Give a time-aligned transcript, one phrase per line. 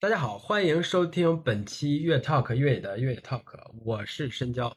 [0.00, 3.44] 大家好，欢迎收听本期越 Talk 越野的越野 Talk，
[3.84, 4.74] 我是深交，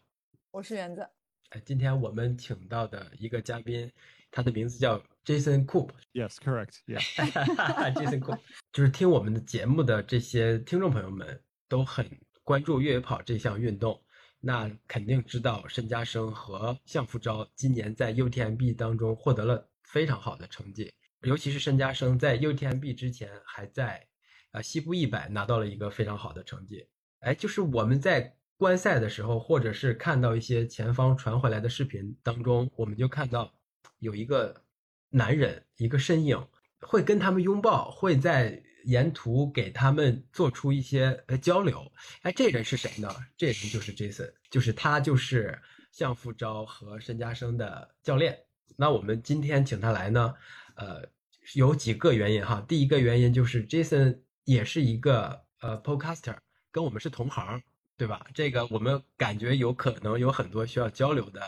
[0.51, 1.07] 我是园子。
[1.51, 3.89] 哎，今天我们请到的一个嘉宾，
[4.29, 5.91] 他的名字叫 Jason Coop。
[6.11, 6.79] Yes, correct.
[6.87, 6.99] Yeah.
[7.95, 8.37] Jason Coop，
[8.73, 12.05] 就是听我们的节目的这些听众朋友们都很
[12.43, 14.03] 关注越野跑这项运动，
[14.41, 24.05] 那肯定知道申嘉生和向福昭今年在 UTMB 当中获得了非常好的成绩，尤其是申嘉生在 UTMB 之前还在。
[24.53, 26.87] 啊，西部一百拿到了一个非常好的成绩。
[27.21, 33.51] 哎，就是我们在观赛的时候，或者是看到一些前方传回来的视频当中，我们就看到
[33.97, 34.63] 有一个
[35.09, 36.47] 男人，一个身影，
[36.81, 41.91] 会跟他们拥抱，会在沿途给他们做出一些呃交流。
[42.21, 43.09] 哎，这人是谁呢？
[43.35, 45.59] 这人就是 Jason，就是他就是
[45.91, 48.37] 向富昭和申嘉生的教练。
[48.75, 50.35] 那我们今天请他来呢，
[50.75, 51.09] 呃，
[51.55, 52.63] 有几个原因哈。
[52.67, 54.19] 第一个原因就是 Jason。
[54.45, 56.37] 也是一个呃 podcaster，
[56.71, 57.61] 跟我们是同行，
[57.97, 58.25] 对吧？
[58.33, 61.41] 这个我们感觉有可能有很多需要交流的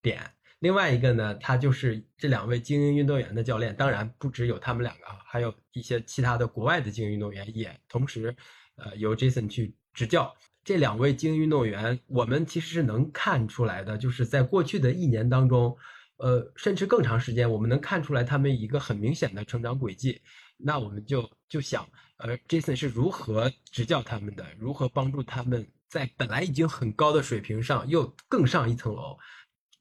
[0.00, 0.22] 点。
[0.58, 8.34] 另外一个呢，他就是这两位精英运动员的教练，当然不只有他们两个啊，还有一些其他的国外的精英运动员也同时
[8.76, 10.34] 呃由 Jason 去执教。
[10.64, 15.76] 这两位精英运动员，我们其实是能看出来的，就是在过去的一年当中，
[16.16, 20.22] 呃，甚至更长时间，我们能看出来他们一个很明显的成长轨迹。
[20.56, 21.88] 那我们就就想。
[22.22, 24.46] 而，Jason 是如何执教他们的？
[24.58, 29.18] 如何帮助他们在本来已经很高的水平上又更上一层楼？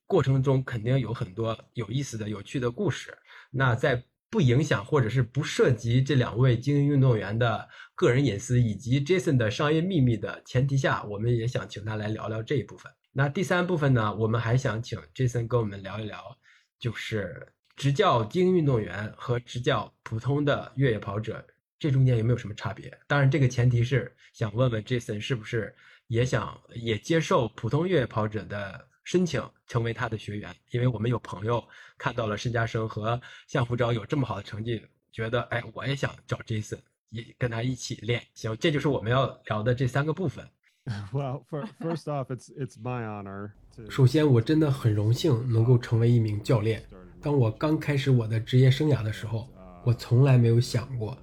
[0.07, 3.15] 过程中肯定有很多有意思的、有趣的故事。
[3.51, 12.91] 那在不影响或者是不涉及这两位精英运动员的个人隐私以及 Jason 的商业秘密的前提下，我们也想请他来聊聊这一部分。
[13.13, 16.35] 那第三部分呢，我们还想请 Jason 跟我们聊一聊，
[16.79, 21.45] 就是执教精英运动员和执教普通的越野跑者。
[21.81, 22.95] 这中间有没有什么差别？
[23.07, 30.55] 当然，这个前提是想问问 Jason 是不是也想也接受普通越野跑者的申请，成为他的学员？
[30.69, 31.63] 因为我们有朋友
[31.97, 34.79] 看到了申嘉生和向福昭有这么好的成绩，
[35.11, 36.77] 觉得哎，我也想找 Jason，
[37.09, 38.21] 也跟他一起练。
[38.35, 40.47] 行，这就是我们要聊的这三个部分。
[41.11, 43.53] Well, for, first off, it's it's my honor.
[43.89, 46.83] 首先，我真的很荣幸能够成为一名教练。
[47.23, 49.49] 当我刚开始我的职业生涯的时候，
[49.83, 51.17] 我从来没有想过。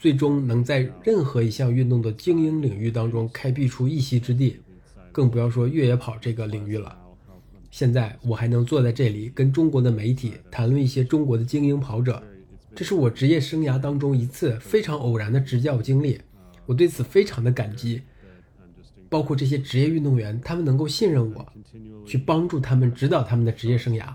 [0.00, 4.58] 最终能在任何一项运动的精英领域当中开辟出一席之地，
[5.12, 6.96] 更不要说越野跑这个领域了。
[7.70, 12.22] 现在我还能坐在这里跟中国的媒体谈论一些中国的精英跑者，
[12.74, 16.18] 这是我职业生涯当中一次非常偶然的执教经历，
[16.64, 18.00] 我对此非常的感激。
[19.10, 21.52] 包括这些职业运动员，他们能够信任我，
[22.06, 24.14] 去帮助他们指导他们的职业生涯。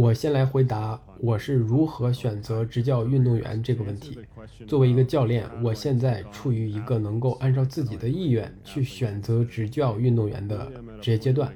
[0.00, 4.18] 我先来回答我是如何选择执教运动员这个问题。
[4.66, 10.72] 作为一个教练，我现在处于一个能够按照自己的意愿去选择执教运动员的
[11.02, 11.54] 职业阶段，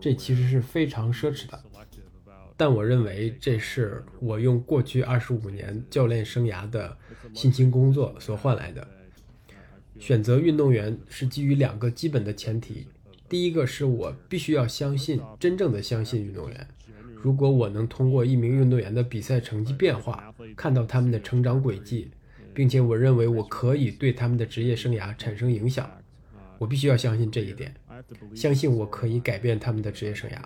[0.00, 1.62] 这其实是非常奢侈的。
[2.56, 6.96] 但我认为这是我用过去二十五年教练生涯的
[7.34, 8.88] 辛勤工作所换来的。
[9.98, 12.86] 选择运动员是基于两个基本的前提，
[13.28, 16.66] 第一个是我必须要相信，真正的相信运动员。
[17.22, 22.10] 如果我能通过一名运动员的比赛成绩变化，看到他们的成长轨迹，
[22.52, 25.88] 并且我认为我可以对他们的职业生涯产生影响，
[26.58, 27.72] 我必须要相信这一点，
[28.34, 30.38] 相信我可以改变他们的职业生涯，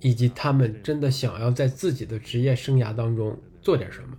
[0.00, 4.14] 以及他们真的想要在自己的职业生涯当中做点什么。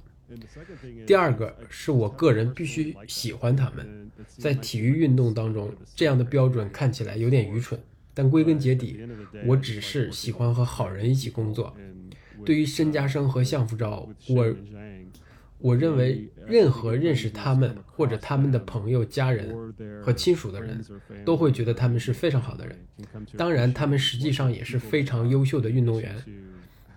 [1.06, 7.80] 第二个是我个人必须喜欢他们，在体育运动当中，这样的标准看起来有点愚蠢。
[8.20, 9.00] 但归根结底，
[9.46, 11.74] 我只是喜欢和好人一起工作。
[12.46, 14.56] 对于申家生和向福昭，我
[15.60, 19.56] 我认为任何认识他们或者他们的朋友、家人
[20.04, 20.84] 和亲属的人，
[21.24, 22.78] 都会觉得他们是非常好的人。
[23.38, 26.14] 当然，他们实际上也是非常优秀的运动员。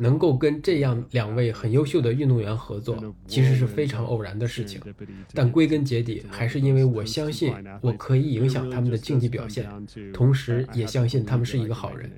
[0.02, 4.80] 能够跟这样两位很优秀的运动员合作，其实是非常偶然的事情。
[5.32, 9.64] 但归根结底，还是因为我相信我可以影响他们的竞技表现，
[10.12, 12.10] 同时也相信他们是一个好人。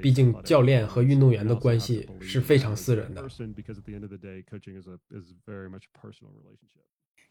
[0.00, 3.28] 毕竟，教练和运动员的关系是非常私人的。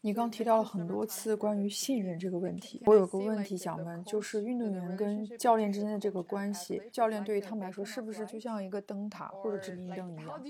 [0.02, 10.42] 你刚提到了很多次关于信任这个问题，我有个问题想问，就是运动员跟教练之间的这个关系，教练对于他们来说是不是就像一个灯塔或者指明灯一样，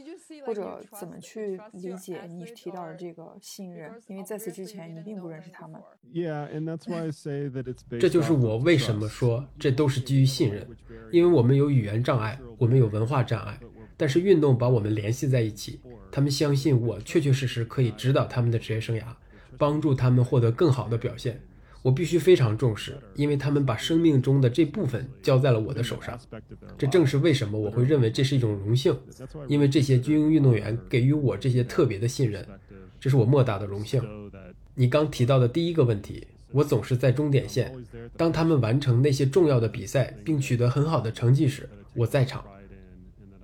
[0.45, 3.91] 或者怎么去理解你提到的这个信任？
[4.07, 5.81] 因为在此之前你并不认识他们。
[8.00, 10.67] 这就是我为什么说这都是基于信任，
[11.11, 13.59] 因为我们有语言障碍，我们有文化障碍。
[14.00, 15.81] 但是运动把我们联系在一起。
[16.11, 19.03] 他们相信我确确实实可以指导他们的职业生涯，
[19.57, 21.42] 帮助他们获得更好的表现。
[21.83, 26.19] 我必须非常重视，因为他们把生命中的这部分交在了我的手上。
[26.77, 28.98] 这正是为什么我会认为这是一种荣幸，
[29.48, 32.45] 因为这些精英运动员给予我这些特别的信任，
[33.00, 34.01] 这是我莫大的荣幸。
[34.75, 37.74] 你刚提到的第一个问题，我总是在终点线，
[38.18, 42.44] 当他们完成那些重要的比赛并取得很好的成绩时，我在场，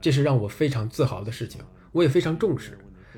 [0.02, 1.62] 这是让我非常自豪的事情。
[1.94, 2.78] 我也非常重视，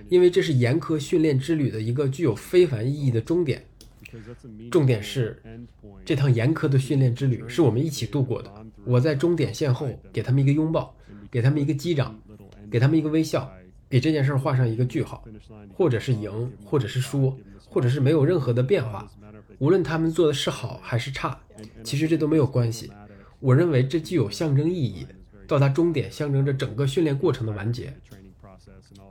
[0.09, 3.65] 因为这是严苛训练之旅的一个具有非凡意义的终点。
[4.71, 5.41] 重点是，
[6.05, 8.51] 这趟严苛的训练之旅是我们一起度过的。
[8.85, 10.95] 我在终点线后给他们一个拥抱，
[11.29, 12.17] 给他们一个击掌，
[12.71, 13.51] 给他们一个微笑，
[13.89, 15.23] 给这件事画上一个句号。
[15.73, 17.37] 或者是赢，或者是输，
[17.67, 19.11] 或者是没有任何的变化。
[19.59, 21.37] 无论他们做的是好还是差，
[21.83, 22.89] 其实这都没有关系。
[23.39, 25.05] 我认为这具有象征意义。
[25.47, 27.93] 到达终点象征着整个训练过程的完结，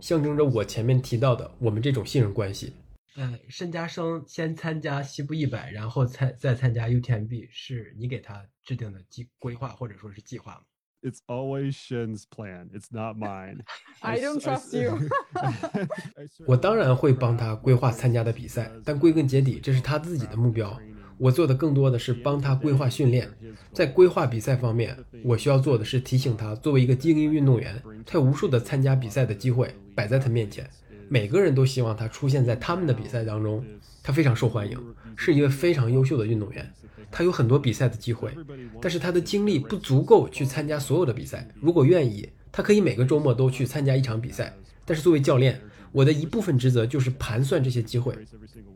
[0.04, 2.74] 象征着我前面提到的我们这种信任关系。
[3.16, 10.60] 呃，申嘉生先参加西部一百，然后参再参加 UTMB，是你给他制定的计规划或者说是计划吗
[11.00, 12.68] ？It's always Shin's plan.
[12.72, 13.60] It's not mine.
[14.00, 15.08] I don't trust you.
[16.46, 20.78] 我当然会帮他规划参加的比赛，但归根结底，这是他自己的目标。
[21.16, 23.30] 我做的更多的是帮他规划训练，
[23.72, 30.68] 在规划比赛方面，我需要做的是提醒他，作为一个精英运动员，他有无数的参加比赛的机会摆在他面前，
[31.08, 33.64] 每个人都希望他出现在他们的比赛当中。
[34.02, 34.78] 他非常受欢迎，
[35.16, 36.70] 是一位非常优秀的运动员，
[37.10, 38.30] 他有很多比赛的机会，
[38.78, 41.48] 但是他的精力不足够去参加所有的比赛。
[41.58, 44.54] 如果愿意，他可以每个周末都去参加一场比赛。
[44.84, 45.58] 但是作为教练，
[45.90, 48.14] 我的一部分职责就是盘算这些机会，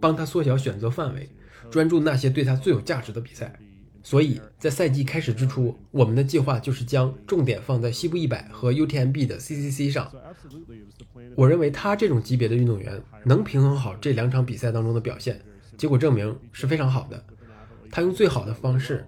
[0.00, 1.28] 帮他缩小选择范围。
[1.70, 3.54] 专注那些对他最有价值的比赛，
[4.08, 10.10] 所以在赛季开始之初，我们的计划就是将重点放在西部一百和 UTMB 的 CCC 上。
[11.37, 15.38] 我认为他这种级别的运动员能平衡好这两场比赛当中的表现，
[15.76, 17.22] 结果证明是非常好的。
[17.90, 19.06] 他用最好的方式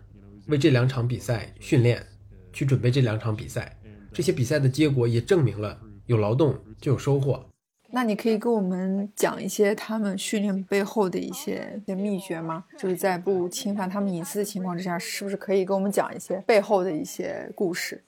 [0.48, 2.06] 为这两场比赛训练，
[2.52, 3.74] 去准备这两场比赛。
[4.12, 7.42] 这些比赛的结果也证明了有劳动就有收获。
[7.92, 12.64] 那你可以跟我们讲一些他们训练背后的一些些秘诀吗？
[12.78, 18.02] 就是在不侵犯他们隐私的情况之下，是不是可以跟我们讲一些背后的一些故事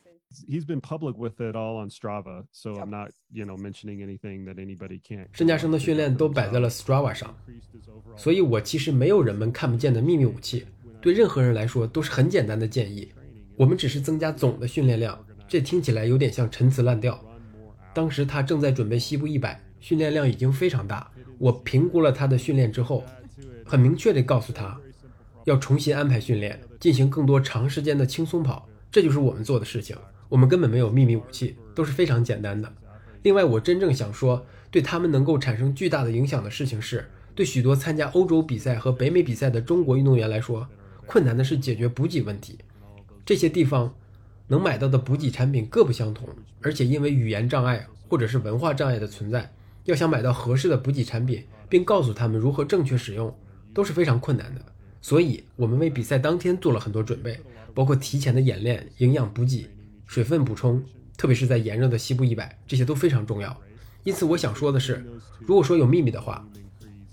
[0.49, 4.45] ？He's been public with it all on Strava, so I'm not, you know, mentioning anything
[4.47, 5.27] that anybody can't.
[5.33, 7.35] 申嘉生的训练都摆在了 Strava 上，
[8.17, 10.65] 所以我其实没有人们看不见的秘密武器，
[11.01, 13.13] 对任何人来说都是很简单的建议。
[13.57, 15.19] 我们只是增加总的训练量，
[15.49, 17.21] 这听起来有点像陈词滥调。
[17.93, 19.61] 当时他正在准备西部一百。
[19.83, 23.05] 训练量已经非常大，我评估了他的训练之后，
[23.67, 24.79] 很明确地告诉他，
[25.45, 29.97] 要重新安排训练，进行更多长时间的轻松跑，这就是我们做的事情。
[30.29, 32.73] 我们根本没有秘密武器，都是非常简单的。
[33.25, 37.05] 另外，我真正想说，对他们能够产生巨大的影响的事情是，
[37.35, 40.69] 对许多参加欧洲比赛和北美比赛的中国运动员来说，
[41.07, 42.57] 困难的是解决补给问题。
[43.27, 43.93] 这些地方
[44.47, 46.29] 能买到的补给产品各不相同，
[46.61, 49.53] 而且因为语言障碍或者是文化障碍的存在。
[49.85, 53.37] 要想买到合适的补给产品，并告诉他们如何正确使用，
[53.75, 54.61] 都是非常困难的。
[55.01, 57.41] 所以，我们为比赛当天做了很多准备，
[57.75, 59.69] 包括提前的演练、营养补给、
[60.07, 60.85] 水分补充，
[61.17, 63.57] 特别是在炎热的西部一百，这些都非常重要。
[64.05, 65.05] 因此，我想说的是，
[65.41, 66.47] 如果说有秘密的话，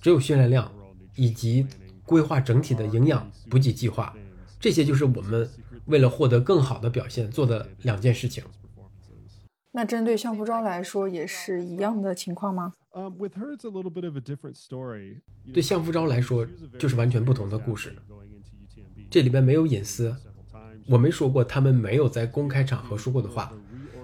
[0.02, 0.72] 只有训练量
[1.16, 1.66] 以及
[2.06, 4.16] 规划整体的营养补给计划，
[4.60, 5.50] 这些就是我们
[5.86, 8.44] 为了获得更好的表现做的两件事情。
[9.72, 12.74] 那针对向福昭来说也是一样的情况吗？
[15.54, 16.46] 对向福昭来说
[16.80, 17.96] 就是完全不同的故事。
[19.12, 20.16] 这里边没有隐私，
[20.88, 23.54] 我没说过他们没有在公开场合说过的话。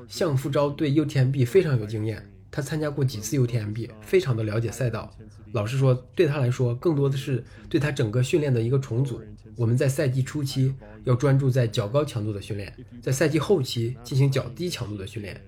[0.07, 5.11] 向福昭对 UTMB 非常有经验，他参加过几次 UTMB，非常的了解赛道。
[5.53, 9.19] 老实说，对他来说更多的是对他整个训练的一个重组。
[9.57, 15.41] 我们在赛季初期要专注在较高强度的训练，在赛季后期进行较低强度的训练。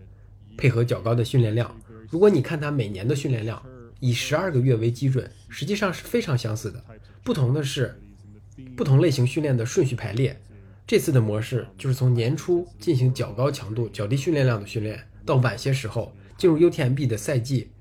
[0.58, 3.64] 配合较高的训练量，如果你看他每年的训练量，
[4.00, 6.84] 以十二个月为基准，实际上是非常相似的。
[7.24, 8.00] 不同的是，
[8.76, 10.42] 不同类型训练的顺序排列。
[10.86, 17.72] 这次的模式就是从年初进行较高强度、较低训练量的训练，到晚些时候进入 UTMB 的赛季，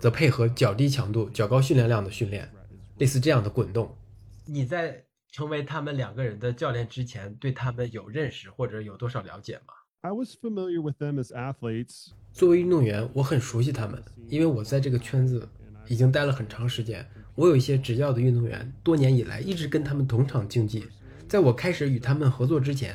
[0.00, 2.50] 则配合较低强度、较高训练量的训练，
[2.98, 3.96] 类似这样的滚动。
[4.44, 12.08] 你在成为他们两个人的教练之前，对他们有认识或者有多少了解吗？I was familiar with them as athletes.
[12.32, 15.48] 作为运动员，我很熟悉他们，因为我在这个圈子
[15.88, 17.04] 已经待了很长时间。
[17.34, 20.86] 我有一些执教的运动员，多年以来一直跟他们同场竞技。
[21.28, 22.94] 在我开始与他们合作之前，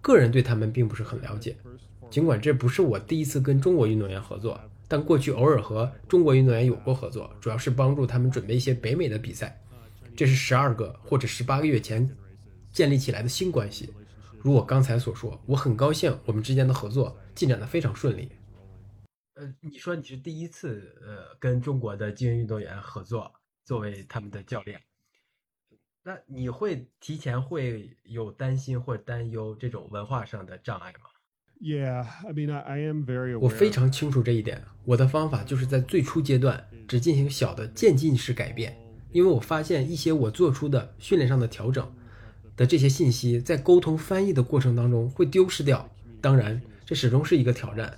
[0.00, 1.56] 个人对他们并不是很了解。
[2.10, 9.58] 尽管这不是我第一次跟中国运动员合作，但过去偶尔和中国运动员有过合作，主要是帮助他们准备一些北美的比赛。
[10.14, 12.08] 这是十二个或者十八个月前
[12.70, 13.88] 建立起来的新关系。
[14.42, 18.28] 如我刚才所说，我很高兴我们之间的合作进展得非常顺利。
[19.34, 23.32] 呃，你说你是第一次呃跟中国的精英运动员合作，
[23.64, 24.82] 作为他们的教练，
[26.02, 31.06] 那你会提前会有担心或担忧这种文化上的障碍吗
[31.60, 34.64] ？Yeah, I mean, I, I am very 我非常清楚这一点。
[34.84, 38.76] 我的方法就是在最初阶段只进行小的渐进式改变，
[39.12, 41.90] 因为我发现一些我做出的训练上的调整
[42.56, 45.88] 的这些信息，在沟通翻译的过程当中会丢失掉。
[46.20, 47.92] 当然，这始终是一个挑战。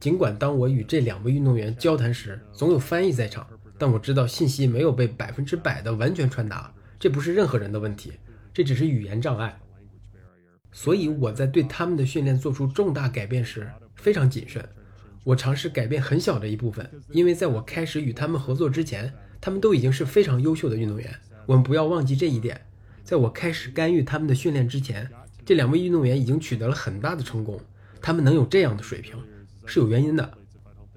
[0.00, 3.46] 尽管当我与这两位运动员交谈时，总有翻译在场，
[3.78, 8.12] 但我知道信息没有被百分之百的完全传达，这不是任何人的问题，
[8.52, 9.58] 这只是语言障碍。
[10.72, 14.68] 所以我在对他们的训练做出重大改变时非常谨慎。
[15.22, 21.10] 我尝试改变很小的一部分，因为在我开始与他们合作之前，他们都已经是非常优秀的运动员。
[21.46, 22.60] 我们不要忘记这一点。
[23.04, 25.08] 在我开始干预他们的训练之前，
[25.44, 27.60] 这两位运动员已经取得了很大的成功。
[28.00, 29.14] 他们能有这样的水平，
[29.66, 30.38] 是有原因的。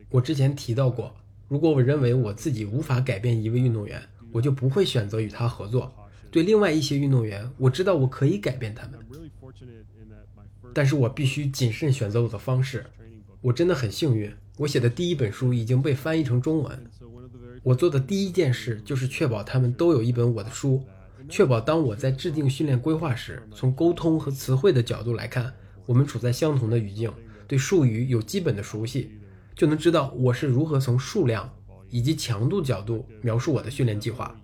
[0.10, 1.14] 我之前提到过，
[1.50, 5.94] 如果我认为我自己无法改变一位运动员，我就不会选择与他合作。
[6.32, 9.00] 对另外一些运动员，我知道我可以改变他们，
[10.74, 12.86] 但是我必须谨慎选择我的方式。
[13.42, 16.86] 我真的很幸运，我写的第一本书已经被翻译成中文。
[17.64, 20.84] 我做的第一件事就是确保他们都有一本我的书，
[21.30, 25.54] 确保当我在制定训练规划时，从沟通和词汇的角度来看，
[25.86, 27.12] 我们处在相同的语境，
[27.48, 29.12] 对术语有基本的熟悉，
[29.56, 31.52] 就能知道我是如何从数量
[31.90, 34.36] 以及强度角度描述我的训练计划。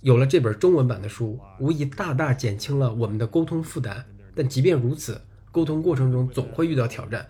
[0.00, 4.04] 有了这本中文版的书，无疑大大减轻了我们的沟通负担。
[4.34, 5.20] 但即便如此，
[5.52, 7.28] 沟通过程中总会遇到挑战。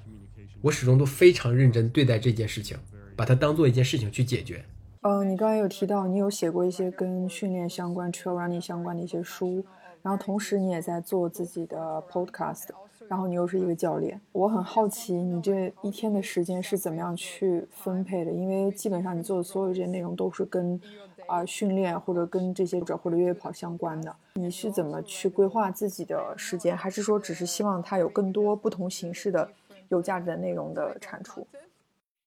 [0.60, 2.78] 我始终都非常认真对待这件事情，
[3.14, 4.64] 把它当做一件事情去解决。
[5.02, 9.64] 呃，你刚才有提到你有写过一些跟训练相关、trail running 相关的一些书，
[10.00, 12.68] 然后同时你也在做自己的 podcast，
[13.08, 14.20] 然后你又是一个教练。
[14.30, 18.30] 我很好奇你这一天的时间是怎么样去分配的？
[18.30, 20.80] 因为基本上你做的所有这些内容都是跟
[21.26, 24.14] 啊、训练或者跟这些者或者越野跑相关的。
[24.34, 26.76] 你是怎么去规划自己的时间？
[26.76, 29.50] 还是说只是希望它有更多不同形式的
[29.88, 31.44] 有价值的内容的产出？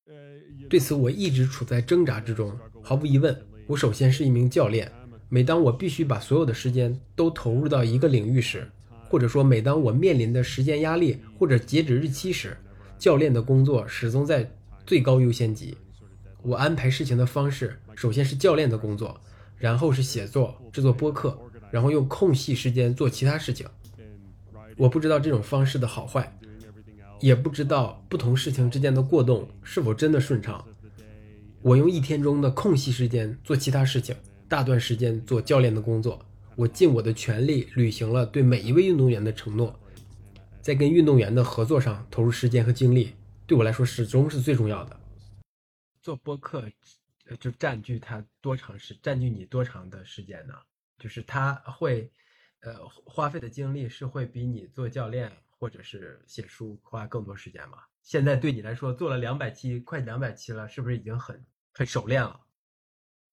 [0.10, 2.58] Uh, 对此，我一直处在挣扎之中。
[2.82, 3.36] 毫无疑问，
[3.68, 4.92] 我首先是一名教练。
[5.30, 8.70] 每当我必须把所有的时间都投入到一个领域时，
[9.10, 12.56] 或者说每当我面临的时间压力或者截止日期时，
[12.98, 14.50] 教练的工作始终在
[14.86, 15.78] 最高优先级。
[16.44, 19.20] 我安排事情的方式，首先是教练的工作，
[19.58, 21.38] 然后是写作、制作播客，
[21.72, 23.66] 然后用空隙时间做其他事情。
[24.78, 26.38] 我不知道这种方式的好坏
[27.26, 30.64] 也不知道不同事情之间的过动是否真的顺畅。
[31.64, 34.16] 我用一天中的空隙时间做其他事情，
[34.48, 36.24] 大段时间做教练的工作。
[36.56, 39.76] 我尽我的全力履行了对每一位运动员的承诺，
[40.62, 43.16] 在跟运动员的合作上投入时间和精力，
[43.48, 44.96] 对我来说始终是最重要的。
[46.04, 46.70] 做播客，
[47.28, 50.54] 呃就占据他多长时，占据你多长的时间呢？
[51.00, 52.08] 就是他会，
[52.60, 57.88] 呃，花费的精力是会比你做教练或者是写书花更多时间吧？
[58.02, 61.44] 现在对你来说，做了两百期，快两百期了，是不是已经很
[61.74, 62.40] 很熟练了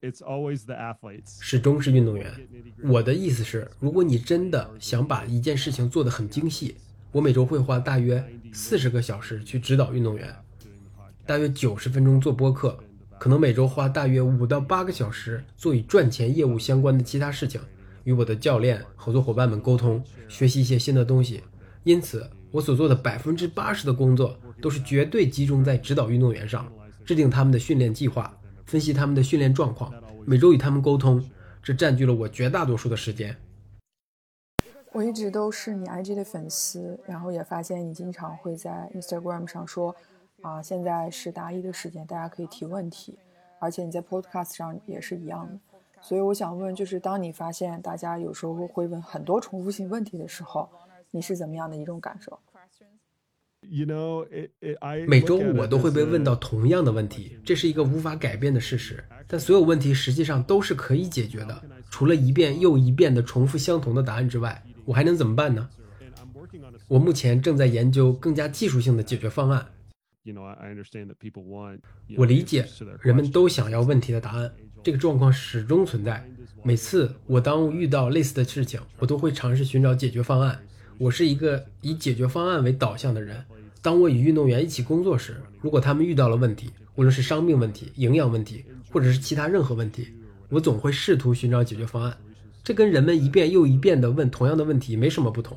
[0.00, 1.42] ？It's always the athletes.
[1.42, 2.34] 始终是运动员。
[2.84, 6.76] 我的意思是，如果你真的想把一件事情做得很精细，
[7.12, 10.34] 我每周会花大约四十个小时去指导运动员.
[11.26, 12.78] 大约九十分钟做播客，
[13.18, 17.60] 可能每周花大约五到八个小时做与赚钱业务相关的其他事情，
[18.04, 21.42] 与我的教练、合作伙伴们沟通，学习一些新的东西。
[21.84, 26.72] 因此，我所做的百分之八十的工作都是绝对集中在指导运动员上，
[27.04, 28.36] 制定他们的训练计划，
[28.66, 29.92] 分析他们的训练状况，
[30.24, 31.28] 每周与他们沟通，
[31.62, 33.36] 这占据了我绝大多数的时间。
[34.92, 39.96] 我一直都是你 IG 的粉丝，然后也发现你经常会在 Instagram 上说，
[40.42, 43.18] 啊，现在是答疑的时间，大家可以提问题，
[43.58, 45.58] 而且你在 Podcast 上也是一样的。
[46.02, 50.68] 所以我想问，就是当你发现大家有时候会问很多重复性问题的时候，
[51.14, 52.38] 你是怎么样的一种感受
[53.60, 59.04] ？You know, it, it, I 每周我都会被问到同样的问题，这是一个无法改变的事实。
[59.28, 65.68] 但所有问题实际上都是可以解决的，除了一遍又一遍的重复相同的答案之外，我还能怎么办呢
[66.00, 69.66] ？and I'm working on a 我目前正在研究更加技术性的解决方案。
[70.24, 71.80] you know, I I understand that people want
[72.16, 72.66] 我理解
[73.02, 74.50] 人们都想要问题的答案，
[74.82, 76.26] 这个状况始终存在。
[76.64, 80.60] 每次我当遇到类似的事情，我都会尝试寻找解决方案。
[80.98, 83.44] 我是一个以解决方案为导向的人，
[83.80, 90.08] 当我与运动员一起工作时，如果他们遇到了问题，无论是伤病问题、营养问题，或者是其他任何问题，
[90.48, 92.16] 我总会试图寻找解决方案。
[92.62, 95.56] 这跟人们一遍又一遍地问同样的问题没什么不同。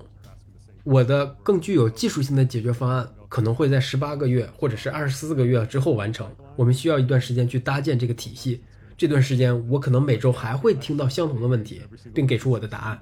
[0.83, 6.27] 我的更具有技术性的解决方案可能会在十八个月或者是二十四个月之后完成。
[6.55, 8.63] 我们需要一段时间去搭建这个体系。
[8.97, 11.81] 这段时间，我可能每周还会听到相同的问题，
[12.13, 12.99] 并给出我的答案。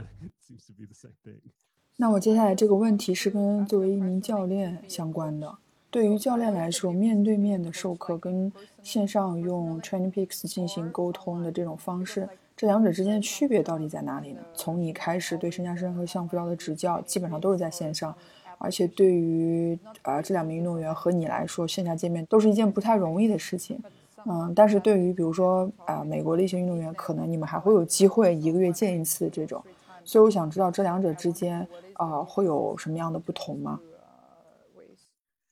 [1.96, 5.56] 那我接下来这个问题是跟作为一名教练相关的。
[5.92, 14.42] 对于教练来说，面对面的授课跟线上用 TrainingPeaks 进行沟通的这种方式，这两者之间的区别到底在哪里呢？
[14.56, 18.14] 从你开始对申嘉生和向福昭的执教，基本上都是在线上，
[18.58, 23.80] 而且对于呃这两名运动员和你来说，线下见面都是一件不太容易的事情。
[24.26, 29.64] 嗯，但是对于比如说啊美国的一些运动员，可能你们还会有机会一个月见一次这种，
[30.06, 33.80] 所以我想知道这两者之间啊会有什么样的不同吗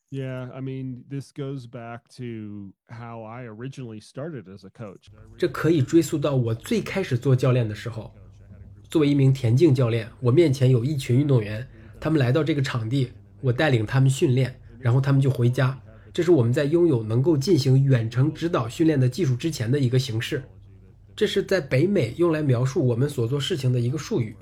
[0.10, 5.08] ？Yeah, I mean, this goes back to how I originally started as a coach.
[5.38, 8.12] 这可以追溯到我最开始做教练的时候。
[8.90, 11.66] 作为一名田径教练，我面前有一群运动员，
[11.98, 15.80] 他们来到这个场地，我带领他们训练，然后他们就回家。
[16.12, 20.44] 这是我们在拥有能够进行远程指导训练的技术之前的一个形式。
[21.22, 24.36] 这是在北美用来描述我们所做事情的一个术语。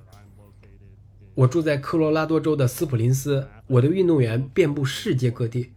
[1.36, 5.72] 我住在科罗拉多州的斯普林斯，我的运动员遍布世界各地，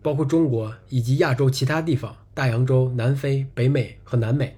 [0.00, 4.56] 包括中国以及亚洲其他地方、大洋洲、南非、北美和南美。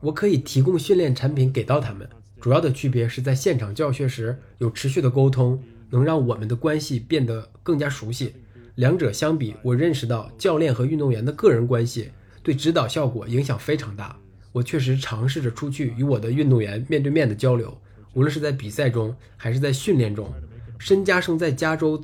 [0.00, 2.06] 我可以提供训练产品给到他们，
[2.38, 5.58] 主要的区别是在现场教学时有持续的沟通，
[5.88, 8.34] 能让我们的关系变得更加熟悉。
[8.74, 12.10] 两者相比，我认识到教练和运动员的个人关系
[12.42, 14.14] 对指导效果影响非常大。
[14.52, 17.76] 我确实尝试着出去与我的运动员面对面的交流。
[18.14, 20.32] 无论是在比赛中还是在训练中，
[20.78, 22.02] 申嘉生在加州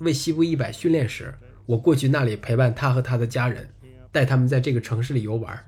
[0.00, 1.34] 为西部一百训练时，
[1.64, 3.68] 我过去那里陪伴他和他的家人，
[4.12, 5.58] 带他们在这个城市里游玩，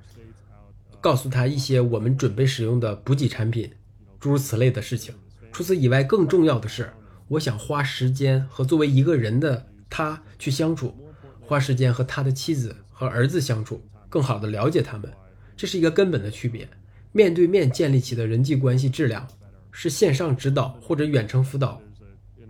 [1.01, 3.73] 告诉他一些我们准备使用的补给产品，
[4.21, 5.15] 诸如此类的事情。
[5.51, 6.91] 除此以外，更重要的是，
[7.27, 10.95] 我想花时间和作为一个人的他去相处，
[11.41, 15.11] 花时间和他的妻子和儿子相处，更好地了解他们。
[15.59, 16.67] 这是一个根本的区别。
[17.13, 19.29] 面对面建立起的人际关系质量。
[19.71, 21.81] 是线上指导或者远程辅导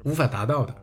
[0.02, 0.74] 无法达到的。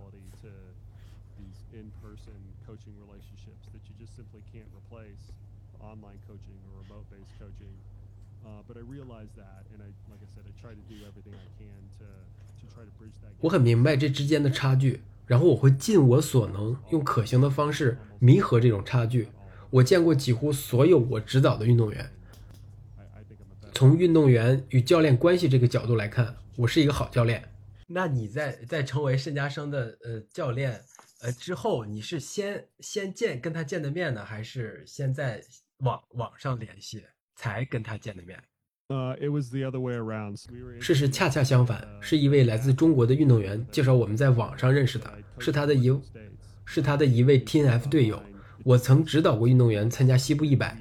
[13.40, 19.30] 我很明白这之间的差距，然后我会尽我所能，用可行的方式弥合这种差距。
[19.72, 22.12] 我见过几乎所有我指导的运动员。
[23.76, 27.44] 从运动员与教练关系这个角度来看，我是一个好教练。
[27.88, 30.82] 那你在在成为申家生的呃教练
[31.22, 35.42] 呃之后，你是先先见跟他见的面呢，还是先在
[35.80, 37.04] 网网上联系
[37.36, 38.42] 才跟他见的面？
[38.88, 40.42] 呃，it was the other way around。
[40.80, 45.94] 事实恰恰相反，是一位来自中国的运动员介绍我们在网上认识的，是他的一
[46.64, 48.24] 是他的一位 TNF 队友。
[48.66, 50.76] 我曾指导过运动员参加西部一百。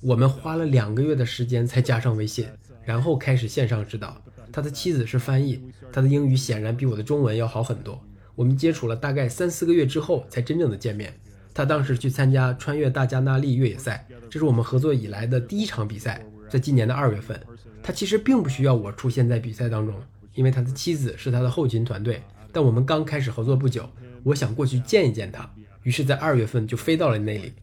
[0.00, 2.48] 我们花了两个月的时间才加上微信，
[2.84, 4.20] 然后开始线上指导。
[4.50, 8.04] 他的妻子是翻译，他的英语显然比我的中文要好很多。
[8.34, 11.14] 我们接触了大概三四个月之后才真正的见面。
[11.54, 17.40] 他当时去参加穿越大加那利越野赛，这是我们合作以来的第一场比赛，在今年的二月份。
[17.84, 19.94] 他其实并不需要我出现在比赛当中，
[20.34, 22.20] 因为他的妻子是他的后勤团队。
[22.50, 23.88] 但我们刚开始合作不久，
[24.24, 25.48] 我想过去见一见他，
[25.88, 27.54] 于是，在二月份就飞到了那里。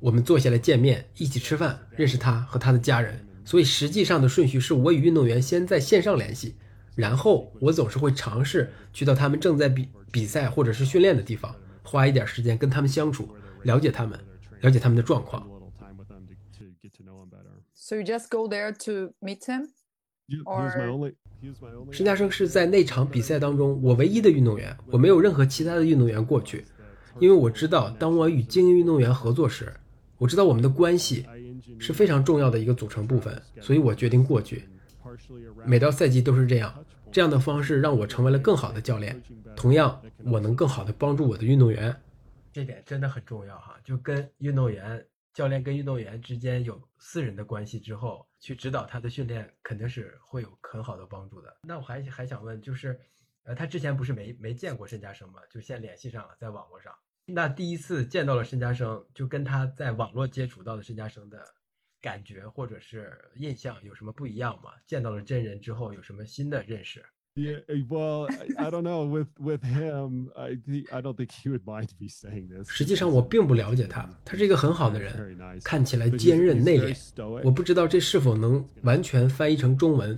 [0.00, 3.22] 我们坐下来见面，一起吃饭，认识他和他的家人。
[3.44, 6.54] 所以实际上的顺序是我与运动员先在线上联系，
[6.94, 13.28] 然后我总是会尝试去到他们正在比比赛或者是训练的地方，花一点时间跟他们相处，
[13.64, 14.18] 了解他们，
[14.62, 15.46] 了解他们的状况。
[17.74, 19.68] So you just go there to meet him?
[20.46, 21.12] Or
[21.92, 26.64] 申嘉生是在那场比赛当中我唯一的运动员，我没有任何其他的运动员过去。
[27.20, 29.72] 因为我知道，当我与精英运动员合作时，
[30.18, 31.26] 我知道我们的关系
[31.78, 34.68] 是非常重要的一个组成部分，所以我决定过去。
[35.64, 39.22] 每到赛季都是这样，这样的方式让我成为了更好的教练。
[39.54, 41.94] 同样，我能更好的帮助我的运动员。
[42.52, 51.54] 这点真的很重要哈，就跟运动员、教练跟运动员之间有私人的关系之后，去指导他的训练，肯定是会有很好的帮助的。
[51.62, 52.98] 那我还还想问，就是，
[53.44, 55.40] 呃，他之前不是没没见过申嘉生吗？
[55.50, 56.92] 就先联系上了，在网络上。
[57.26, 61.38] 那第一次见到了申嘉生，就跟他在网络接触到的申嘉生的
[62.00, 64.70] 感觉或者是印象有什么不一样吗？
[64.86, 69.04] 见到了真人之后有什么新的认识？Yeah, eh, well, I, I don't know.
[69.04, 72.70] With with him, I think I don't think he would mind me saying this.
[72.70, 77.42] 实际上我并不了解他，他是一个很好的人，看起来坚韧内敛。
[77.44, 80.16] 我不知道这是否能完全翻译成中文，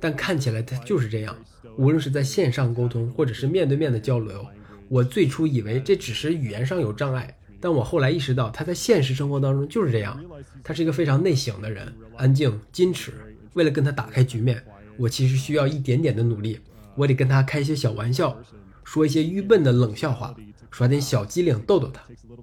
[0.00, 1.36] 但看起来他就是这样。
[1.76, 4.44] 无论是在线上沟通，或者是面对面的交流，
[4.88, 10.22] 我最初以为这只是语言上有障碍，但我后来意识到他在现实生活当中就是这样。
[10.62, 13.12] 他是一个非常内省的人，安静、矜持。
[13.54, 14.62] 为了跟他打开局面，
[14.96, 16.60] 我其实需要一点点的努力。
[16.94, 18.36] 我得跟他开一些小玩笑，
[18.84, 20.34] 说一些愚笨的冷笑话，
[20.70, 22.02] 耍点小机灵逗逗他，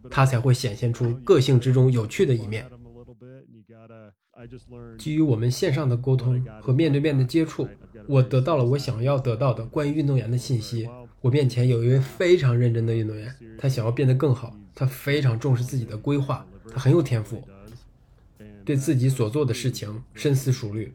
[0.10, 2.66] 他才会显现出个性之中有趣的一面。
[4.98, 7.68] 基于我们线上的沟通和面对面的接触，
[8.08, 10.90] 我得到了我想要得到的关于运动员的信息。
[11.24, 17.42] 我面前有一位非常认真的运动员，他想要变得更好，他非常重视自己的规划，他很有天赋，
[18.66, 20.94] 对自己所做的事情深思熟虑。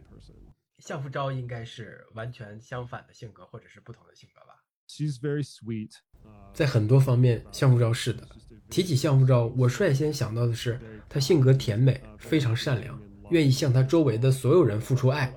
[0.80, 4.62] 向福昭应该是完全相反的性格，或者是不同的性格吧。
[4.86, 5.92] she's very sweet.
[6.26, 8.28] Uh, 在很多方面，向福昭是的。
[8.68, 15.34] 提起向福昭，我率先想到的是他性格甜美，非常善良，愿意向他周围的所有人付出爱。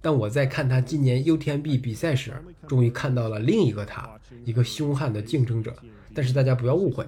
[0.00, 2.34] 但我在看他今年 UTMB 比赛时，
[2.66, 4.10] 终于看到了另一个他，
[4.44, 5.74] 一个凶悍的竞争者。
[6.14, 7.06] 但是大家不要误会，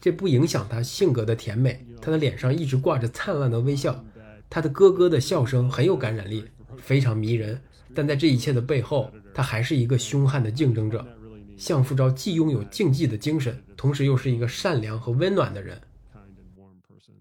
[0.00, 1.84] 这不影响他性格的甜美。
[2.00, 4.04] 他的脸上一直挂着灿烂的微笑，
[4.48, 6.44] 他的咯咯的笑声很有感染力，
[6.76, 7.60] 非常迷人。
[7.94, 11.04] 但在这一切的背后，他还是一个凶悍的竞争者。
[11.56, 15.80] 向富昭既拥有竞技的精神，同时又是一个善良和温暖的人。
[16.12, 17.12] kind and warm person.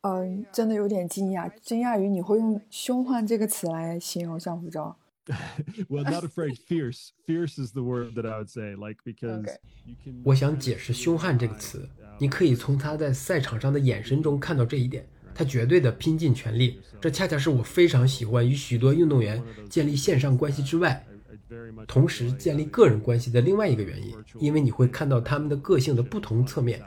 [0.00, 4.96] 嗯，真的有点惊讶，惊讶于你会用“凶悍”这个词来形容向福昭。
[5.88, 6.56] well, not afraid.
[6.66, 7.12] Fierce.
[7.26, 8.74] Fierce is the word that I would say.
[8.74, 9.56] Like because Okay.
[9.86, 10.22] you can.
[10.24, 11.88] 我想解释“凶悍”这个词，
[12.18, 15.06] 你可以从他在赛场上的眼神中看到这一点。
[15.34, 26.82] 他绝对的拼尽全力，这恰恰是我非常喜欢与许多运动员建立线上关系之外，I very much 同时建立个人关系的另外一个原因，因为你会看到他们的个性的不同侧面。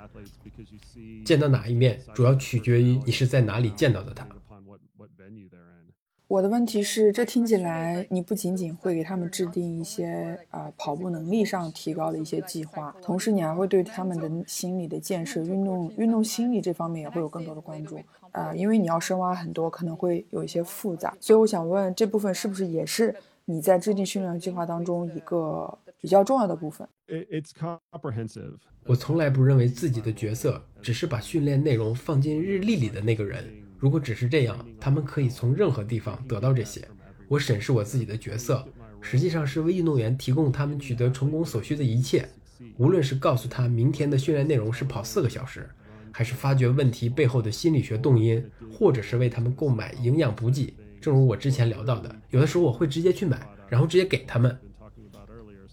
[1.24, 4.26] 见到哪一面，主要取决于你是在哪里见到的他。
[4.26, 5.94] upon what what venue they're in.
[6.32, 17.98] 我的问题是，这听起来你不仅仅会给他们制定一些啊、呃跑步能力上提高的一些计划，同时你还会对他们的心理的建设、运动运动心理这方面也会有更多的关注
[18.32, 23.14] 啊、呃因为你要深挖很多，可能会有一些复杂，所以我想问，这部分是不是也是
[23.44, 27.50] 你在制定训练计划当中一个比较重要的部分？It, it's
[27.92, 28.54] comprehensive.
[28.86, 33.46] 我从来不认为自己的角色只是把训练内容放进日历里的那个人。
[33.82, 36.88] 如果只是这样，他们可以从任何地方得到这些。
[37.28, 38.64] 我审视我自己的角色，
[39.02, 42.30] 实际上是为运动员提供他们取得成功所需的一切，
[42.78, 45.68] 无论是告诉他明天的训练内容是跑四个小时，
[46.12, 50.76] 还是发掘问题背后的心理学动因，或者是为他们购买营养补给。
[51.02, 54.56] 正如我之前聊到的，有的时候我会直接去买，然后直接给他们，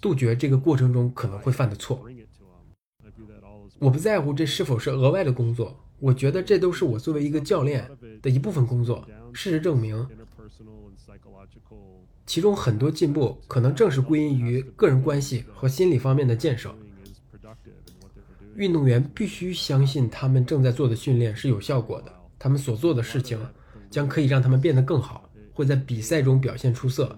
[0.01, 2.09] 杜绝这个过程中可能会犯的错。
[3.78, 7.88] 我不在乎这是否是额外的工作，我觉得这都是我作为一个教练
[8.22, 9.07] 的一部分工作。
[9.33, 10.07] 事实证明，
[12.26, 16.74] 其中很多进步可能正是归因于个人关系和心理方面的建设。
[18.57, 23.38] 运动员必须相信他们正在做的训练是有效果的，他们所做的事情
[23.88, 27.16] 将可以让他们变得更好，会在比赛中表现出色。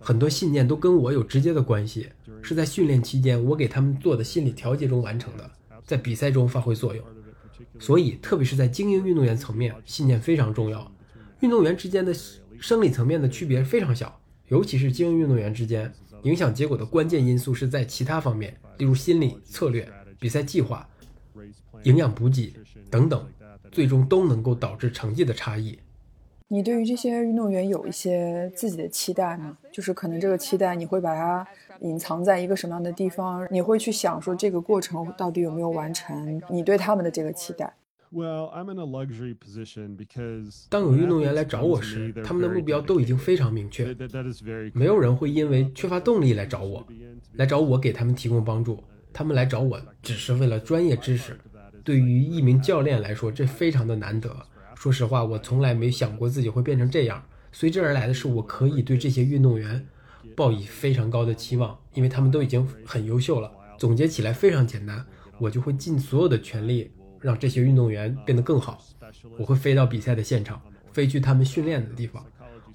[0.00, 2.08] 很多信念都跟我有直接的关系，
[2.40, 5.50] 是在训练期间我给他们做的心理调节中完成的，
[5.88, 7.02] 在比赛中发挥作用。
[7.80, 10.92] 所以，特别是在精英运动员层面，信念非常重要。
[11.40, 12.14] 运动员之间的
[12.60, 15.90] 生理层面的区别非常小，尤其是精英运动员之间，
[16.24, 20.86] 影响结果的关键因素是在其他方面，例如心理、策略、比赛计划、
[21.84, 22.54] 营养补给
[22.90, 23.26] 等等
[23.72, 25.78] 最终都能够导致成绩的差异。
[26.50, 29.58] 你对于这些运动员有一些自己的期待吗？
[29.70, 31.46] 就是可能这个期待你会把它
[31.80, 33.46] 隐藏在一个什么样的地方？
[33.50, 36.40] 你会去想说这个过程到底有没有完成？
[36.48, 37.70] 你对他们的这个期待
[38.10, 43.94] ？Well, I'm in a luxury position because 当有运动员来找我时，他们的目标都已经非常明确
[44.72, 46.86] 没有人会因为缺乏动力来找我，
[47.34, 48.82] 来找我给他们提供帮助。
[49.12, 51.38] 他们来找我只是为了专业知识。
[51.84, 54.34] 对于一名教练来说，这非常的难得。
[54.78, 57.20] 说实话，我从来没想过自己会变成这样。
[57.50, 59.84] 随之而来的是，我可以对这些运动员
[60.36, 63.50] 抱以非常高的期望，因为他们都已经很优秀了。
[63.76, 65.04] 总结起来非常简单，
[65.40, 68.80] 我就会尽所有的全力让这些运动员变得更好。
[69.36, 70.62] 我会飞到比赛的现场，
[70.92, 72.24] 飞去他们训练的地方，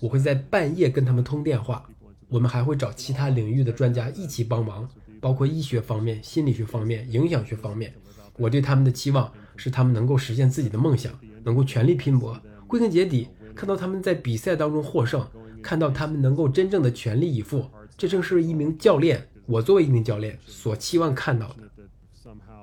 [0.01, 1.89] 我会在半夜跟他们通电话。
[2.27, 4.89] 我们还会找其他领域的专家一起帮忙，
[5.21, 7.93] 包括医学方面、心理学方面、营养学方面。
[8.35, 12.39] 我对他们的期望是他们能够实现自己的梦想，能够全力拼搏。
[12.67, 15.25] 归根结底，看到他们在比赛当中获胜，
[15.61, 17.65] 看到他们能够真正的全力以赴，
[17.97, 21.55] 这正是一名教练，我作为一名教练所期望看到的。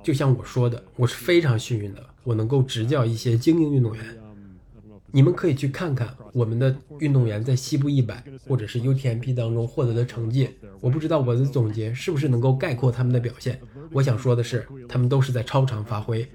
[0.02, 4.04] 就像我说的，我是非常幸运的，我能够执教一些精英运动员。
[5.12, 10.48] 你们可以去看看我们的运动员在西部一百或者是 UTMP 当中获得的成绩。
[10.80, 13.60] 我不知道我的总结是不是能够概括他们的表现。
[13.92, 16.26] 我想说的是，他们都是在超常发挥。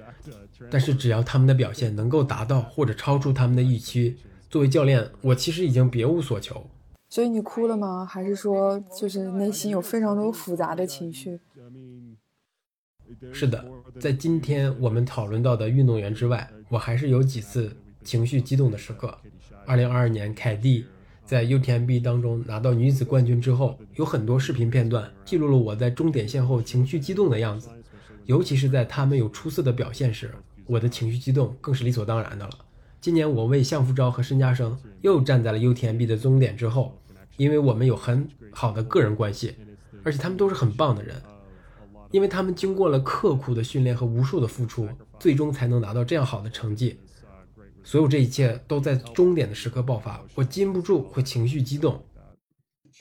[0.70, 4.18] 但是只要他们的表现能够达到或者超出他们的预期，
[4.50, 6.70] 作为教练，我其实已经别无所求。
[7.10, 8.06] 所以你哭了吗？
[8.06, 11.40] 还是说就是内心有非常多复杂的情绪？
[13.32, 13.64] 是的，
[14.00, 19.16] 在今天我们讨论到的运动员之外，我还是有几次情绪激动的时刻。
[19.66, 20.86] 二零二二年，凯蒂
[21.24, 27.70] 在 UTMB 当中拿到女子冠军之后，有很多视频片段记录了我在终点线后情绪激动的样子，
[28.26, 30.34] 尤其是在他们有出色的表现时，
[30.66, 32.66] 我的情绪激动更是理所当然的了。
[33.00, 37.00] 今年我为向福昭和申嘉生又站在了 UTMB 的终点之后，
[37.38, 39.56] 因为我们有很好的个人关系，
[40.04, 41.22] 而且他们都是很棒的人。
[42.12, 44.88] 因为他们经过了刻苦的训练和无数的付出，
[45.20, 47.00] 最终才能拿到这样好的成绩。
[47.84, 52.04] 所有这一切都在终点的时刻爆发，我禁不住会情绪激动。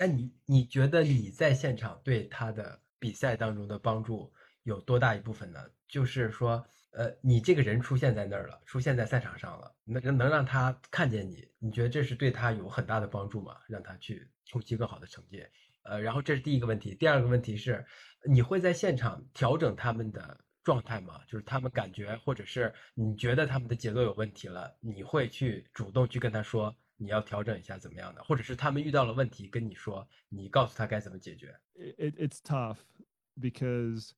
[0.00, 4.32] 那你你觉得你在现场对他的比赛当中的帮助
[4.64, 5.60] 有多大一部分呢？
[5.86, 13.56] 就是说，呃，你这个人出现在那儿了，出现在赛场上了，能能让他看见你，你觉得这是对他有很大的帮助吗？
[13.68, 15.44] 让他去冲击更好的成绩？
[15.82, 17.84] 呃，然后这是第一个问题，第二个问题是。
[18.26, 21.20] 你会在现场调整他们的状态吗？
[21.28, 28.24] 就是他们感觉，或者是你觉得他们的节奏有问题了，你会去主动去跟他说你要调整一下怎么样的？
[28.24, 31.54] 或者是他们遇到了问题跟你说，你告诉他该怎么解决
[31.98, 32.78] ？It's tough
[33.38, 34.12] because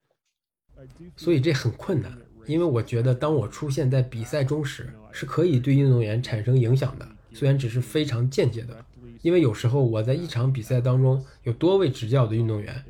[1.17, 2.13] 所以这很困难，
[2.47, 8.85] 因为我觉得当我出现在比赛中时，是可以对运动员产生影响的，虽然只是非常间接的。
[9.23, 12.85] 因为有时候我在一场比赛当中有多位执教的运动员，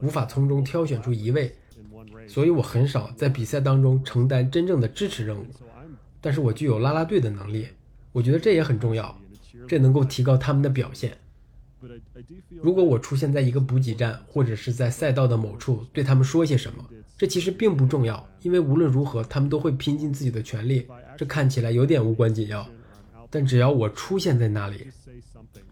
[0.00, 1.52] 无法从中挑选出一位，
[2.28, 5.44] 所以我很少在比赛当中承担真正的支持任务。
[6.20, 7.66] 但是我具有拉拉队的能力，
[8.12, 9.18] 我觉得这也很重要，
[9.66, 11.16] 这能够提高他们的表现。
[12.62, 16.84] 如果我出现在一个补给站或者是在赛道的某处，对他们说些什么，
[17.16, 20.86] 这其实并不重要，因为无论如何他们都会拼尽自己的全力。
[21.16, 22.68] 这看起来有点无关紧要，
[23.28, 24.86] 但只要我出现在那里。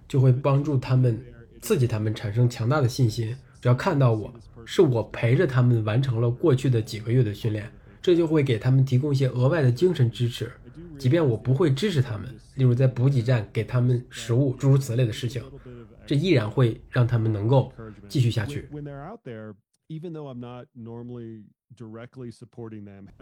[0.09, 1.23] 就会帮助他们，
[1.61, 3.37] 刺激他们产生强大的信心。
[3.61, 4.33] 只要看到我，
[4.65, 10.51] 是我陪着他们完成了过去的几个月的训练，这就会给他们提供一些额外的精神支持。
[10.99, 15.43] 即便我不会支持他们，例如在补给站给他们食物，诸如此类的事情，
[16.09, 17.73] 这依然会让他们能够
[18.09, 18.69] 继续下去。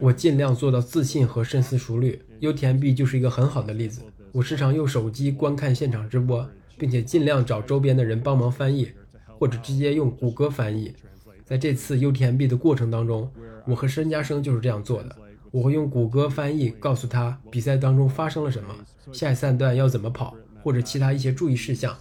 [0.01, 2.23] 我尽量做到自信和深思熟虑。
[2.41, 4.01] UTMB 就是一个很好的例子。
[4.33, 6.49] 我时常用手机观看现场直播。
[6.79, 8.93] 并且尽量找周边的人帮忙翻译，
[9.39, 10.95] 或者直接用谷歌翻译。
[11.43, 13.33] 在这次 UTMB 的过程当中，
[13.67, 15.17] 我和申嘉生就是这样做的。
[15.51, 18.75] 我会用谷歌翻译告诉他比赛当中发生了什么，
[19.11, 21.97] 下一赛段要怎么跑，或者其他一些注意事项。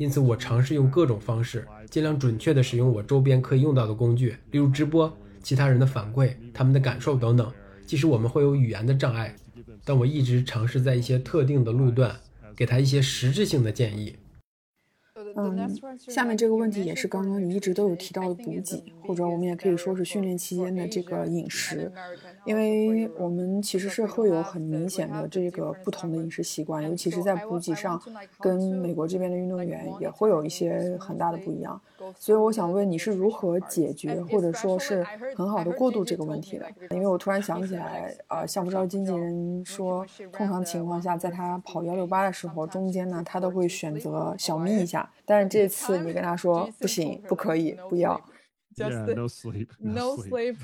[0.00, 7.52] 因此，我尝试用各种方式，尽量准确地使用我周边可以用到的工具，例如直播、其他人的反馈、他们的感受等等。
[7.84, 9.36] 即使我们会有语言的障碍，
[9.84, 12.16] 但我一直尝试在一些特定的路段。
[12.56, 14.16] 给他一些实质性的建议。
[15.34, 15.70] 嗯，
[16.08, 21.90] 下面这个问题也是刚刚你一直都有提到的补给，或者我们也可以说是训练期间的这个饮食，
[22.44, 28.00] 因为我们其实是会有很明显的这个不同的饮食习惯，尤其是在补给上，
[28.38, 31.80] 跟美国这边的运动员也会有一些很大的不一样。
[32.18, 35.04] 所以我想问你是如何解决，或者说是
[35.36, 36.66] 很好的过渡这个问题的？
[36.90, 45.08] 因为我突然想起来，呃，像不知道经纪人说，通常情况下，在他 跑幺六八的时候，中间呢，他都会选择小眯一下。
[45.26, 48.20] 但是这次你跟他说不行，不可以，不要。
[48.76, 49.68] Yeah, no sleep.
[49.78, 50.56] No sleep.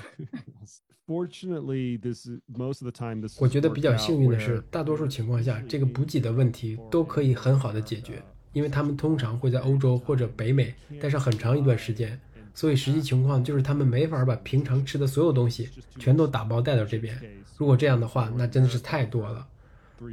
[1.07, 3.37] Fortunately, this most of the time this.
[3.39, 12.19] 我觉得比较幸运的是，大多数情况下，这个补给的问题都可以很好的解决，因为他们通常会在欧洲或者北美待上很长一段时间，
[12.53, 17.17] 所以实际情况就是他们没法把平常吃的所有东西全都打包带到这边。
[17.55, 19.47] 如果这样的话，那真的是太多了。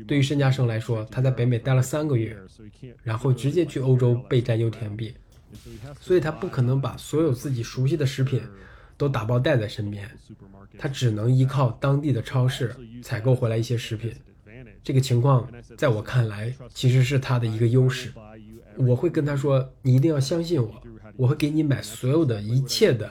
[0.07, 2.37] 对于申嘉生来说，他在北美待了三个月，
[3.03, 5.13] 然后直接去欧洲备战 UTMB，
[6.01, 8.41] 所以他不可能把所有自己熟悉的食品
[9.05, 10.11] 都打包带在身边，
[10.79, 14.11] 他只能依靠当地的超市采购回来一些食品。
[14.83, 18.11] 这个情况在我看来其实是他的一个优势。
[18.79, 20.83] 我会跟他说：“你一定要相信我，
[21.17, 23.11] 我会给你买所有的一切的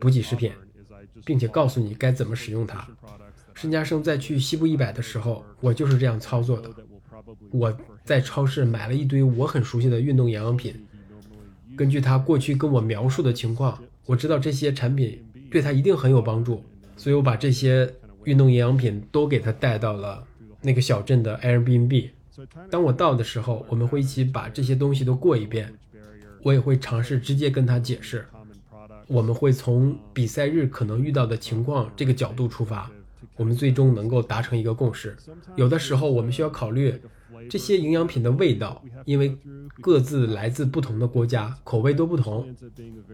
[0.00, 0.50] 补给食品，
[1.24, 2.84] 并且告诉你该怎么使用它。”
[3.54, 6.68] 申嘉生在去西部一百的时候，我就是这样操作的。
[7.52, 7.72] 我
[8.04, 10.74] 在超市买了一堆我很熟悉的运动营养品，
[11.76, 16.64] 根据他过去跟我描述的情况，我知道这些产品对他一定很有帮助，
[16.96, 17.88] 所以我把这些
[18.24, 20.22] 运动营养品都给他带到了
[20.60, 22.10] 那个小镇的 Airbnb。
[22.70, 25.72] 当我到的时候，我们会一起把这些东西都过一遍，
[26.42, 28.26] 我也会尝试直接跟他解释。
[29.06, 32.90] 我们会从比赛日可能遇到的情况这个角度出发，
[33.36, 35.14] 我们最终能够达成一个共识。
[35.54, 36.94] 有的时候我们需要考虑
[37.48, 39.36] 这些营养品的味道，因为
[39.80, 42.54] 各自来自不同的国家，口味都不同。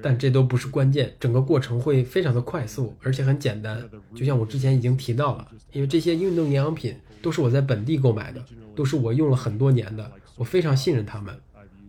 [0.02, 3.88] 但这都不是关键，整个过程会非常的快速，而且很简单。
[4.14, 11.38] 就像我之前已经提到了，因为这些运动营养品都是我在本地购买的，都是我用了很多年的，我非常信任他们。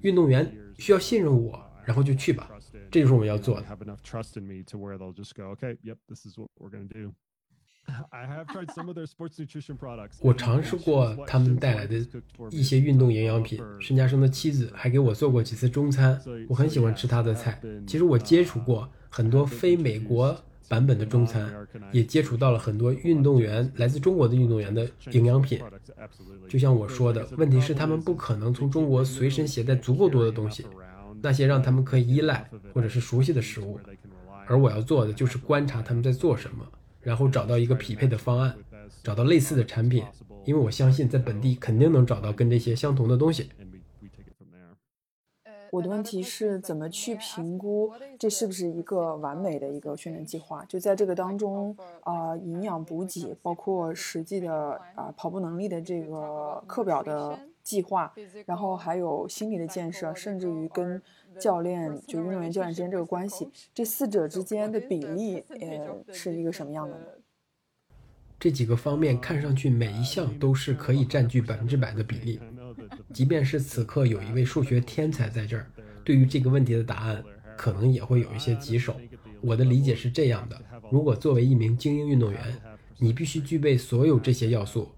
[0.02, 2.50] 运动员需要信任我，然后就去吧。
[2.92, 3.68] 这就是我们要做的。
[10.22, 12.06] 我尝试过他们带来的
[12.50, 13.60] 一些运动营养品。
[13.80, 17.60] 申嘉生的妻子还给我做过几次中餐，我很喜欢吃他的菜。
[17.86, 21.52] 其实我接触过很多非美国版本的中餐，
[21.92, 25.60] 也接触到了很多运动员来自中国的运动员的营养品。
[26.48, 30.66] 就像我说的，问题是他们不可能从中国随身携带足够多的东西。
[31.22, 33.78] 那些让他们可以依赖或者是熟悉的食物，
[34.48, 36.66] 而我要做的就是观察他们在做什么，
[37.02, 38.56] 然后找到一个匹配的方案，
[39.04, 40.04] 找到类似的产品，
[40.46, 43.50] 因为我相信在本地肯定能找到跟这些相同的东西。
[45.72, 50.66] 我的问题是怎么去评估这是不是一个完美的一个训练计划？
[50.66, 57.40] 就在这个当中，啊，营养补给，包括实际的啊跑步能力的这个课表的。
[57.62, 58.12] 计划，
[58.48, 61.00] 然后还有心理的建设，甚至于跟
[61.38, 67.06] 教练，就运动员教练之间这个关系，这四者之间的比例，呃，是一个什么样的呢？
[68.40, 72.40] 这几个方面看上去每一项都是可以占据百分之百的比例，
[73.14, 75.70] 即便是此刻有一位数学天才在这儿，
[76.04, 77.24] 对于这个问题的答案
[77.58, 78.96] 可能也会有一些棘手。
[79.42, 82.42] 我的理解是这样的：如果作为一名精英运动员，
[82.98, 84.90] 你必须具备所有这些要素，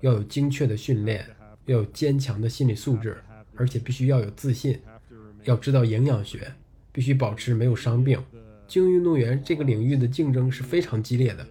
[0.00, 1.26] 要有精确的训练。
[1.66, 3.18] 要有坚强的心理素质，
[3.54, 4.80] 而且必须要有自信，
[5.44, 6.52] 要知道营养学，
[6.92, 8.22] 必须保持没有伤病。
[8.66, 11.46] 精英运动员这个领域的竞争是非常激烈的，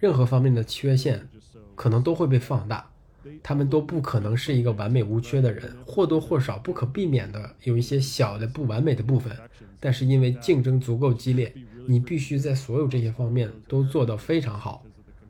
[0.00, 1.28] 任何方面的缺陷
[1.74, 2.90] 可能都会被放大，
[3.42, 9.36] 他们都不可能是一个完美无缺的人，或多或少不可避免的有一些小的不完美的部分。
[9.78, 11.54] 但是因为竞争足够激烈，
[11.86, 14.84] 你必须在所有这些方面都做到非常好。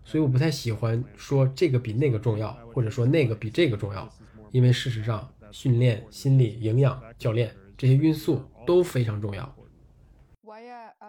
[0.04, 4.08] 所以我不太喜欢说这个比那个重要，或者说那个比这个重要，
[4.52, 9.56] 因为事实上，训练、心理、营养、教练这些因素都非常重要。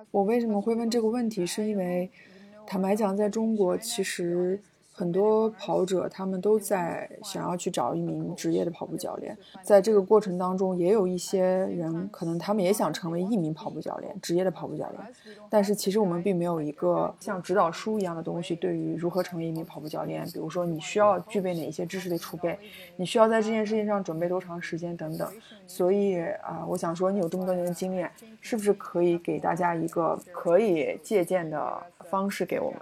[0.10, 1.46] 我为什么会问这个问题？
[1.46, 2.10] 是因为，
[2.66, 4.64] 坦白讲，在中国其实。
[4.98, 9.38] 很多跑者，他们都在想要去找一名职业的跑步教练。
[9.62, 15.14] 在这个过程当中，也有一些人可能他们也想成为一名跑步教练，职业的跑步教练。
[15.52, 20.26] 但是其实我们并没有一个像指导书一样的东西，对于如何成为一名跑步教练。
[20.34, 22.58] 比如说，你需要具备哪些知识的储备，
[22.96, 25.32] 你需要在这件事情上准备多长时间等等。
[25.68, 32.80] 所以啊，我想说，你有这么多年的经验，是不是可以给大家一个可以借鉴的方式给我们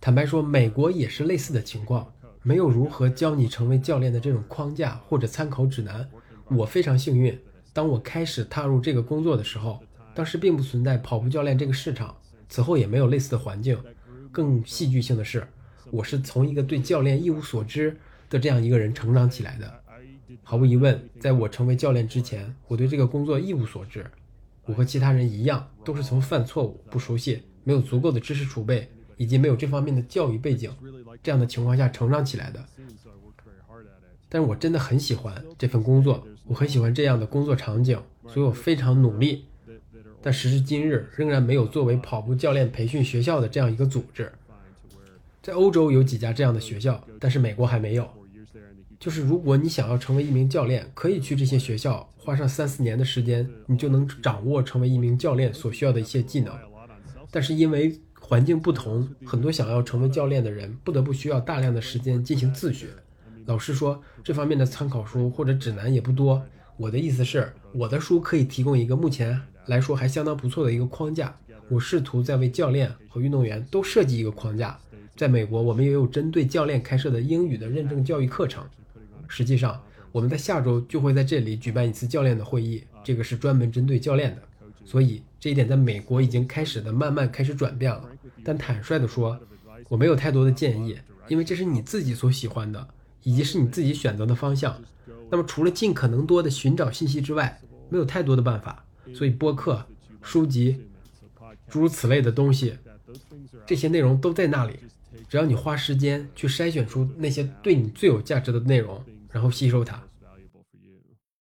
[0.00, 6.08] 坦白说，美国也是类似的情况，没有如何教你成为教练的这种框架或者参考指南。
[6.50, 7.38] 我非常幸运，
[7.72, 9.82] 当我开始踏入这个工作的时候，
[10.14, 12.14] 当时并不存在跑步教练这个市场，
[12.48, 13.78] 此后也没有类似的环境。
[14.30, 15.46] 更戏剧性的是，
[15.90, 17.96] 我是从一个对教练一无所知
[18.28, 19.80] 的这样一个人成长起来的。
[20.42, 24.04] 毫无疑问，在我成为教练之前，我对这个工作一无所知。
[24.66, 30.70] 我和其他人一样，都是从犯错误、不熟悉、没有足够的知识储备以及没有这方面的教育背景
[31.22, 32.64] 这样的情况下成长起来的。
[34.28, 37.96] 但是我真的很喜欢这份工作，我很喜欢这样的工作场景，
[38.26, 39.44] 所以我非常努力。
[40.20, 44.32] 但时至今日，仍然没有作为跑步教练培训学校的这样一个组织。
[45.42, 48.08] 在欧洲有几家这样的学校，但是美国还没有。
[49.04, 52.08] 就是如果你想要成为一名教练，可以去这些学校。
[52.16, 56.56] 花上三四年的时间，你就能掌握成为一名教练所需要的一些技能。
[57.30, 62.86] 但是因为环境不同，很多想要成为教练的人不得不需要大量的时间进行自学。
[63.44, 66.42] 老实说，这方面的参考书或者指南也不多。
[66.78, 71.36] 我的意思是，我的书可以提供一个目前来说还相当不错的一个框架。
[71.68, 74.78] 我试图在为教练和运动员都设计一个框架。
[75.14, 78.64] 在美国，我们也有针对教练开设的英语的认证教育课程。
[79.28, 79.80] 实际上。
[80.12, 84.42] 我们在下周就会在这里举办一次教练的会议，这个是专门针对教练的，
[84.84, 88.08] 所以这一点在美国已经开始的慢慢开始转变了。
[88.44, 89.36] 但坦率地说，
[89.88, 90.96] 我没有太多的建议，
[91.26, 92.86] 因为这是你自己所喜欢的，
[93.24, 94.80] 以及是你自己选择的方向。
[95.28, 98.84] 那么除了尽可能多的寻找信息之外，没有太多的办法。
[99.12, 99.84] 所以播客、
[100.22, 100.78] 书籍，
[101.68, 102.78] 诸如此类的东西，
[103.66, 104.78] 这些内容都在那里。
[105.28, 109.02] 只要你花时间去筛选出那些对你最有价值的内容，
[109.34, 110.00] 然后吸收它。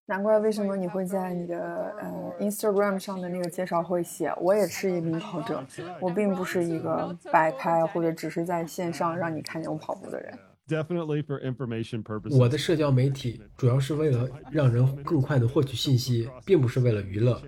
[0.08, 5.64] 难怪为什么你会在你的呃 Instagram 上的那个介绍会写，我也是一名跑者，
[6.02, 10.38] 我并不是一个摆拍或者只是在线上让你看见我跑步的人。
[10.68, 12.36] Definitely for information purposes。
[12.36, 17.40] 我的社交媒体主要是为了让人更快的获取信息，并不是为了娱乐。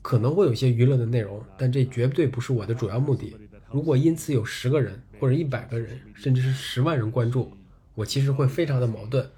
[0.00, 3.36] 可能会有些娱乐的内容，但这绝对不是我的主要目的。
[3.70, 7.52] 如果因此有十个人或者一百个人，甚至是十万人关注，
[7.94, 9.28] 我其实会非常的矛盾。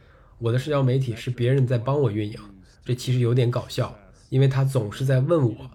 [0.40, 2.34] 我的社交媒体是别人在帮我运营，
[2.82, 3.94] 这其实有点搞笑，
[4.30, 5.70] 因为他总是在问我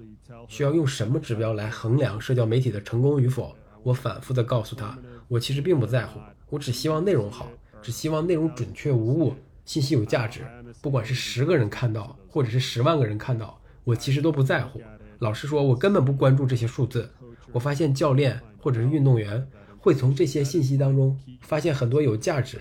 [0.47, 3.55] 需要用什么指标来衡量社交媒体的成功与否。
[3.83, 4.97] 我反复的告诉他，
[5.27, 7.47] 我其实并不在乎，我只希望内容好，
[7.79, 9.35] 只希望内容准确无误，
[9.65, 10.41] 信息有价值。
[10.81, 14.81] 不管是十个人看到，或者是十万个人看到，我其实都不在乎。
[15.19, 17.07] 老实说，我根本不关注这些数字。
[17.51, 19.47] 我发现教练或者是运动员
[19.77, 22.59] 会从这些信息当中发现很多有价值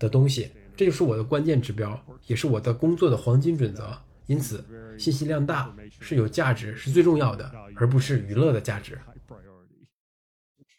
[0.00, 0.50] 的东西。
[0.76, 3.96] 这就是我的关键指标，也是我的工作的黄金准则。
[4.26, 4.64] 因此，
[4.98, 8.98] 信息量大是有价值是最重要的，而不是娱乐的价值。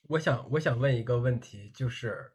[0.08, 2.32] 我想，我想问一个问题，就是，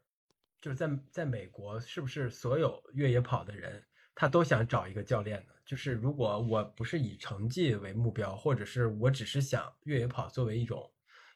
[0.61, 3.83] 就是在在美国，是不是所有越野跑的人
[4.15, 5.53] 他都想找一个教练呢？
[5.65, 10.89] 就是如果我不是以成绩为目标，或者是我只是想越野跑作为一种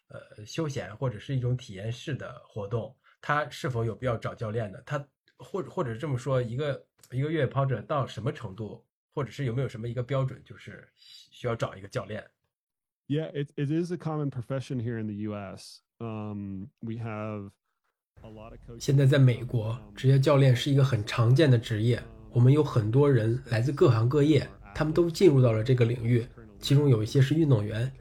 [0.07, 4.79] 呃休闲或者是一种体验式的活动，他是否有必要找教练呢？
[4.85, 5.05] 他？
[5.37, 8.83] 或者或者这么说，一个一个越野跑者到什么程度，
[9.13, 12.23] 或者是有没有什么一个标准，就是需要找一个教练
[13.07, 15.79] ？Yeah, it it is a common profession here in the U.S.
[15.99, 17.51] Um, we have
[18.21, 18.79] a lot of coaches.
[18.79, 22.01] 现在在美国，职业教练是一个很常见的职业。
[22.31, 26.25] 我们有很多人来自各行各业，他们都进入到了这个领域。
[26.59, 27.91] 其中有一些是运动员，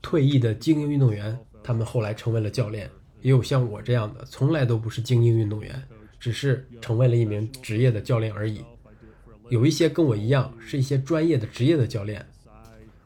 [0.00, 2.90] 退役的精英运动员，他们后来成为了教练。
[3.20, 5.80] 也有像我这样的，从来都不是精英运动员。
[6.24, 8.64] 只是成为了一名职业的教练而已。
[9.50, 12.26] 有一些跟我一样是一些专业的职业的教练，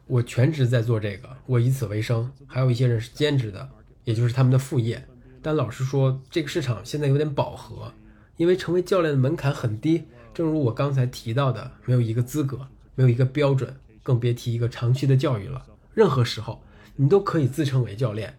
[0.06, 2.30] 我全职在做这个，我以此为生。
[2.46, 3.68] 还有一些人是兼职的，
[4.04, 5.04] 也就是他们的副业。
[5.42, 7.92] 但老实说，这个市场现在有点饱和，
[8.36, 10.04] 因为成为教练的门槛很低。
[10.32, 15.66] 正如我刚才提到的，没有一个资格，没有一个标准，更别提一个长期的教育了。
[15.92, 16.62] 任何时候，
[16.94, 18.38] 你都可以自称为教练。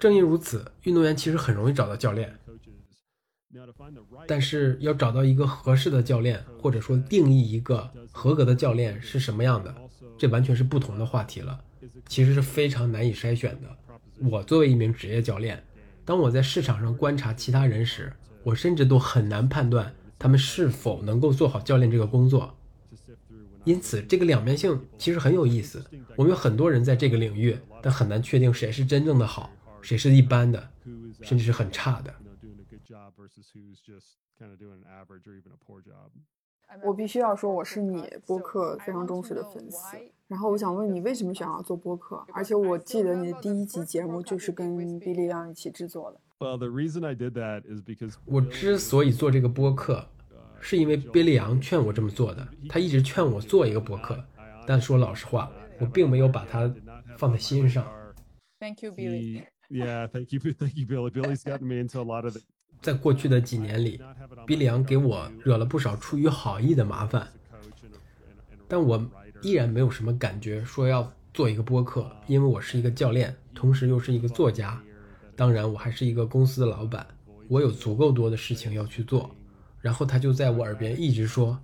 [0.00, 2.34] 正因如此，运动员其实很容易找到教练。
[4.26, 9.74] 但是要找到一个合适的教练，或者说定义一个合格的教练是什么样的，
[10.16, 11.58] 这完全是不同的话题了。
[12.06, 14.28] 其实是非常难以筛选的。
[14.28, 15.62] 我作为一名职业教练，
[16.04, 22.56] 当我在市场上观察其他人时，我甚至都很难判断他们是否能够做好教练这个工作。
[23.64, 25.84] 因此，这个两面性其实很有意思。
[26.16, 29.50] 我们有很多人在这个领域，但很难确定谁是真正的好，
[29.82, 30.70] 谁是一般的，
[31.22, 32.14] 甚至是很差的。
[36.84, 39.96] 我必须要说，我是你播客非常忠实的粉丝。
[40.28, 42.24] 然后我想问你，为什么想要做播客？
[42.32, 46.20] 而且我记得你的第一集节目就是跟比利亮一起制作的。
[46.38, 50.08] Well, the reason I did that is because 我之所以做这个播客，
[50.60, 52.48] 是因为 Billy 杨劝我这么做的。
[52.68, 54.24] 他一直劝我做一个播客，
[54.66, 55.50] 但说老实话，
[55.80, 56.72] 我并没有把它
[57.18, 57.84] 放在心上。
[58.60, 59.44] Thank you, Billy.
[59.68, 61.10] Yeah, thank you, thank you, Billy.
[61.10, 62.36] Billy's gotten me into a lot of
[62.82, 64.00] 在过去的几年里，
[64.46, 67.28] 比里昂给我惹了不少出于好意的麻烦，
[68.66, 69.04] 但我
[69.42, 74.80] 依然没有什么感觉说要做一个播客，因为我是一个教练，同时又是一个作家，
[75.36, 77.06] 当然我还是一个公司的老板，
[77.48, 79.30] 我有足够多的事情要去做。
[79.80, 81.58] 然后他就在我耳边一直说，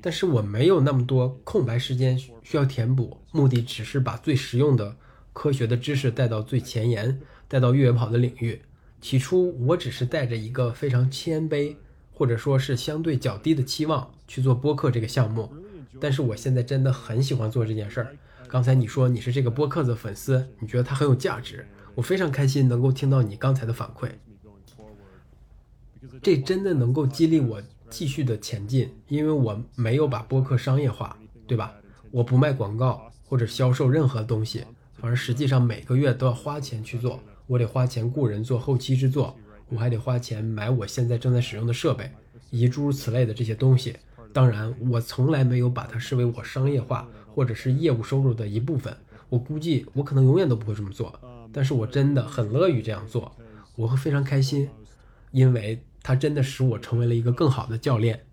[0.00, 4.96] 但是我没有那么多空白时间需要填补，目的只是把最实用的
[5.32, 8.62] 科学的知识带到最前沿，带到越野跑的领域。
[9.00, 11.76] 起初我只是带着一个非常谦卑，
[12.12, 15.52] 或者说是相对较低的期望去做播客这个项目，
[16.00, 18.16] 但是我现在真的很喜欢做这件事儿。
[18.48, 24.10] 刚才你说你是这个播客的粉丝，你觉得它很有价值，我非常开心能够听到你刚才的反馈，
[26.22, 31.74] 这真的能够激励我继续的前进，因为我没有把播客商业化，对吧？
[32.10, 37.20] 我不卖广告或者销售任何东西，反而实际上每个月都要花钱去做。
[37.48, 39.36] 我得花钱雇人做后期制作，
[39.70, 42.12] 我还得花钱买我现在正在使用的设备，
[42.50, 43.96] 以及诸如此类的这些东西。
[44.32, 48.94] 当然，我从来没有把它视为我商业化或者是业务收入的一部分。
[49.30, 51.18] 我估计我可能永远都不会这么做，
[51.52, 53.34] 但是我真的很乐于这样做，
[53.74, 54.68] 我会非常开心，
[55.32, 58.26] 因为它真的使我成为了一个更好的教练。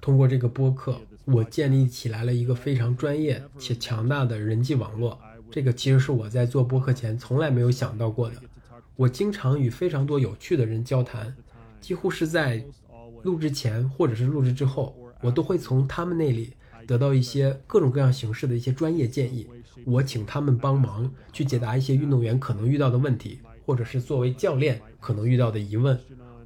[0.00, 5.20] 通过这个播客，我建立起来了一个非常专业且强大的人际网络。
[5.54, 8.34] 这个其实是我在做播客前从来没有想到过的。
[8.96, 11.32] 我经常与非常多有趣的人交谈，
[11.80, 12.60] 几乎是在
[13.22, 16.54] 录制前或者是录制之后，我都会从他们那里
[16.88, 19.46] 得到一些各种各样形式的一些专业建议。
[19.84, 25.96] 我请他们帮忙去解答一些运动员可能遇到的问题，或者是作为教练可能遇到的疑问。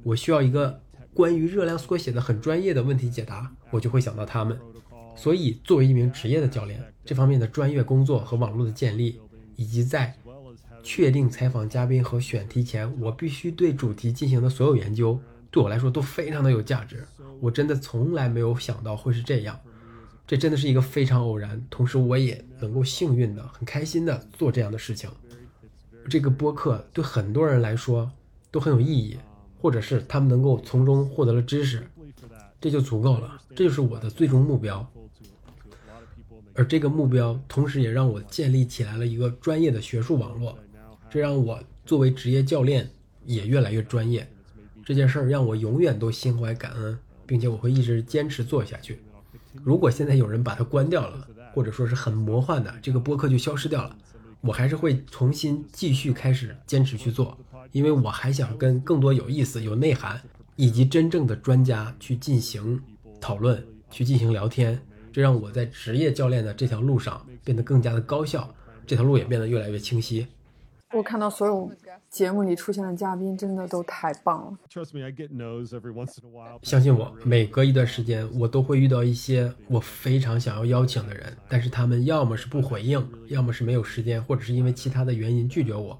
[0.03, 0.79] 我需要一个
[1.15, 4.55] 关于热量缩写的很专业的问题解答，我就会想到他们。
[5.19, 9.19] 所以，作为一名职业的教练，这方面的专业工作和网络的建立，
[9.57, 10.15] 以及在
[10.81, 15.19] 确定采访嘉宾和选题前，我必须对主题进行的所有研究，
[15.51, 17.05] 对我来说都非常的有价值。
[17.41, 19.59] 我真的从来没有想到会是这样，
[20.25, 25.09] 这真的是一个非常偶然，同时我也能够幸运的、很开心的做这样的事情。
[26.09, 28.09] 这个播客对很多人来说
[28.51, 29.17] 都很有意义，
[29.61, 31.85] 或者是他们能够从中获得了知识，
[32.61, 33.37] 这就足够了。
[33.53, 34.89] 这就是我的最终目标。
[36.59, 40.59] 而这个目标，同时也让我建立起来了一个专业的学术网络，
[41.09, 42.91] 这让我作为职业教练
[43.25, 44.29] 也越来越专业。
[44.83, 48.99] 这件事儿让我永远都心怀感恩，并且我会一直坚持做下去。
[49.63, 53.95] 如果现在有人把它关掉了，或者说是很魔幻的这个播客就消失掉了，
[54.41, 57.37] 我还是会重新继续开始坚持去做，
[57.71, 60.21] 因为我还想跟更多有意思、有内涵
[60.57, 62.81] 以及真正的专家去进行
[63.21, 64.81] 讨论，去进行聊天。
[65.11, 68.53] 这让我在职业教练的这条路上变得更加的高效，
[68.85, 70.27] 这条路也变得越来越清晰。
[70.91, 71.71] 我看到所有
[72.09, 74.57] 节目里出现的嘉宾真的都太棒了。
[76.63, 85.95] 相信我，每隔一段时间，我都会遇到一些我非常想要邀请的人，但是他们要么是不回应，要么是没有时间，或者是因为其他的原因拒绝我。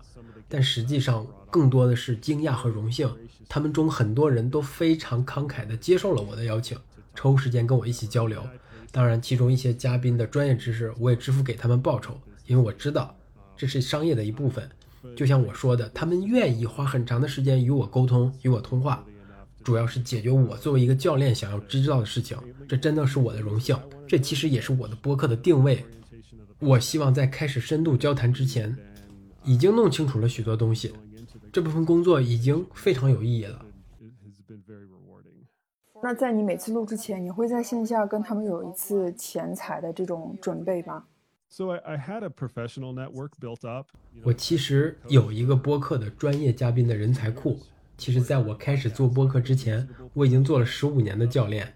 [0.47, 3.07] 但实际上，更多的是惊讶和荣幸。
[3.47, 6.75] 他们中很多人都非常慷慨地接受了我的邀请，
[7.13, 8.41] 抽时间跟我一起交流。
[8.91, 13.15] 当然，其中一些嘉宾的专业知识，我也支付给他们报酬，因为我知道
[13.55, 14.67] 这是商业的一部分。
[15.15, 19.05] 就像我说的，他们愿意花很长的时间与我沟通、与我通话，
[19.63, 22.37] 主要是解决我作为一个教练想要知道的事情。
[22.67, 23.77] 这真的是我的荣幸，
[24.07, 25.85] 这其实也是我的播客的定位。
[26.59, 28.75] 我希望在开始深度交谈之前，
[29.45, 30.91] 已经弄清楚了许多东西，
[31.53, 33.65] 这部分工作已经非常有意义了。
[36.01, 41.03] 那在你每次录之前，你会在线下跟他们有一次前采的这种准备吗
[41.49, 43.87] ？So I had a professional network built up.
[44.23, 47.59] 我其实有一个播客的专业嘉宾的人才库。
[47.97, 51.73] 其实，在我开始做播客之前，我已经做了十五年的教练。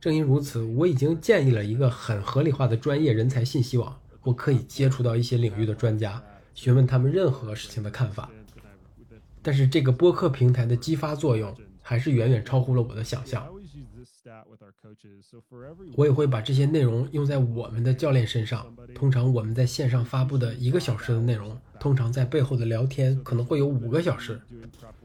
[0.00, 3.98] 正因如此，我已经建立了一个很合理化的专业人才信息网。
[4.22, 6.22] 我可以接触到一些领域的专家，
[6.54, 8.30] 询问他们任何事情的看法。
[9.42, 11.52] 但是，这个播客平台的激发作用。
[11.88, 13.48] 还是远远超乎了我的想象。
[15.96, 18.70] 我也会把这些内容用在我们的教练身上。
[18.94, 24.38] 通常我们在线上发布的一个小时的内容，通常在背后的聊天可能会有五个小时，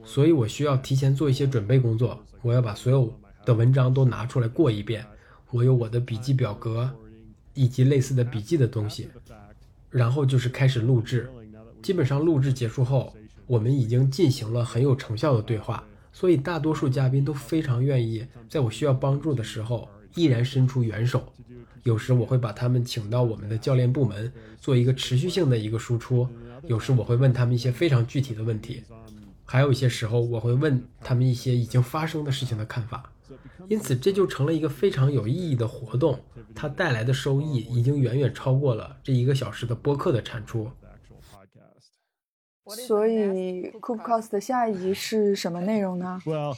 [0.03, 2.21] 所以我需要提前做一些准备工作。
[2.41, 5.05] 我要把所有的文章都拿出来过一遍，
[5.51, 6.93] 我有我的笔记表格
[7.53, 9.07] 以及类似的笔记的东西，
[9.89, 11.31] 然后就是开始录制。
[11.81, 13.15] 基本上录制结束后，
[13.47, 15.81] 我们已经进行了很有成效的对话。
[16.13, 21.33] 所以，大多数嘉宾都非常愿意在我需要帮助的时候依然伸出援手。
[21.83, 26.25] 有时我会把他们请到我们的教练部门，做一个持续性的一个输出。
[26.67, 28.83] 有时我会问他们一些非常具体的问题，
[29.43, 33.11] 还有一些时候我会问他们一些已经发生的事情的看法。
[33.67, 36.19] 因此，这就成了一个非常有意义的活动。
[36.53, 40.69] 它带来的收益已经远远超过了这一个小时的播客的产出。
[42.67, 46.19] 所以 Coop Cost 的下一集是什么内容呢？
[46.25, 46.55] Well,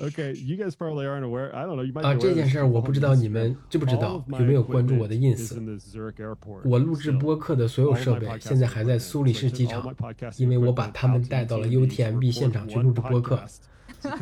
[0.00, 1.54] okay, you guys probably aren't aware.
[1.54, 1.84] I don't know.
[1.84, 2.04] You might.
[2.04, 5.54] 啊，这件事儿我不知道你们知不知道，有没有关注我的 ins？
[6.64, 9.94] 我录制播客的所有设备现在还在苏黎世机场，
[10.38, 13.40] 因为我把他们带到了 UTMB 现场去录制播客。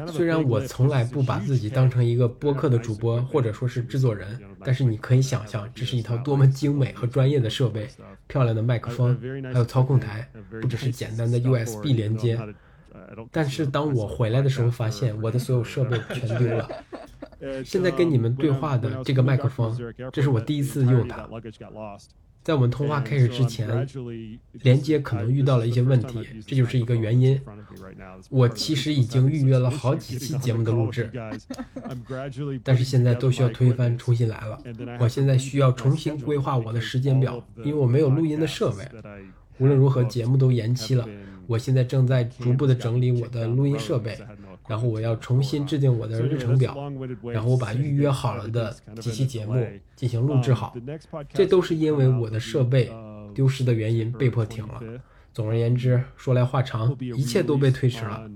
[0.08, 7.88] 虽然我从来不把自己当成一个播客的主播或者说是制作人，但是你可以想象，这是一套多么精美和专业的设备，
[8.26, 9.18] 漂亮的麦克风，
[9.52, 10.28] 还有操控台，
[10.60, 12.38] 不只是简单的 USB 连接。
[13.30, 16.68] 但是当我回来的时候，发现我的所有设备全丢了。
[17.64, 19.76] 现在跟你们对话的这个麦克风，
[20.12, 21.28] 这是我第一次用它。
[22.44, 23.66] 在我们通话开始之前，
[24.52, 27.40] 连接可能遇到了一些问题，这就是一个原因。
[28.28, 31.10] 我其实已经预约了好几期节目的录制，
[32.62, 34.58] 但是现在都需要推翻，重新来了。
[35.00, 38.86] 我现在需要重新规划我的时间表，因为我没有录音的设备。
[39.56, 41.08] 无论如何，节目都延期了。
[41.46, 44.18] 我现在正在逐步的整理我的录音设备，
[44.66, 46.74] 然后我要重新制定我的日程表，
[47.32, 49.54] 然后我把预约好了的几期节目
[49.94, 50.74] 进行录制好。
[51.32, 52.90] 这都是因为我的设备
[53.34, 54.80] 丢失的原因被迫停了。
[55.32, 58.30] 总而言之，说来话长，一切都被推迟了。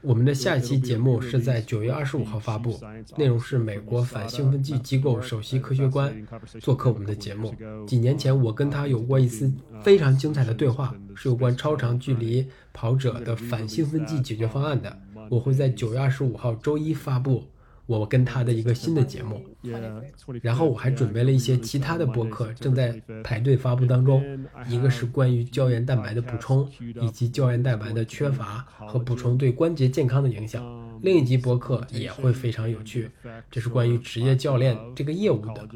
[0.00, 2.80] 我们的下一期节目是在九月二十五号发布，
[3.16, 6.14] 内容是美国反兴奋剂机构首席科学官
[6.60, 7.52] 做客我们的节目。
[7.84, 9.52] 几年前，我跟他有过一次
[9.82, 14.96] 非常精彩的对话，是有关超长距离跑者的反兴奋剂解决方案的。
[15.28, 17.44] 我会在九月二十五号周一发布。
[17.86, 19.42] 我跟他的一个新的节目，
[20.42, 24.22] 然后我还准备了一些其他的播客，正在排队发布当中。
[24.68, 26.68] 一个是关于胶原蛋白的补充，
[27.00, 30.62] 以及胶原蛋白的缺乏和补充对关节健康的影响。
[31.02, 33.10] 另一集播客也会非常有趣，
[33.50, 35.68] 这是关于职业教练这个业务的。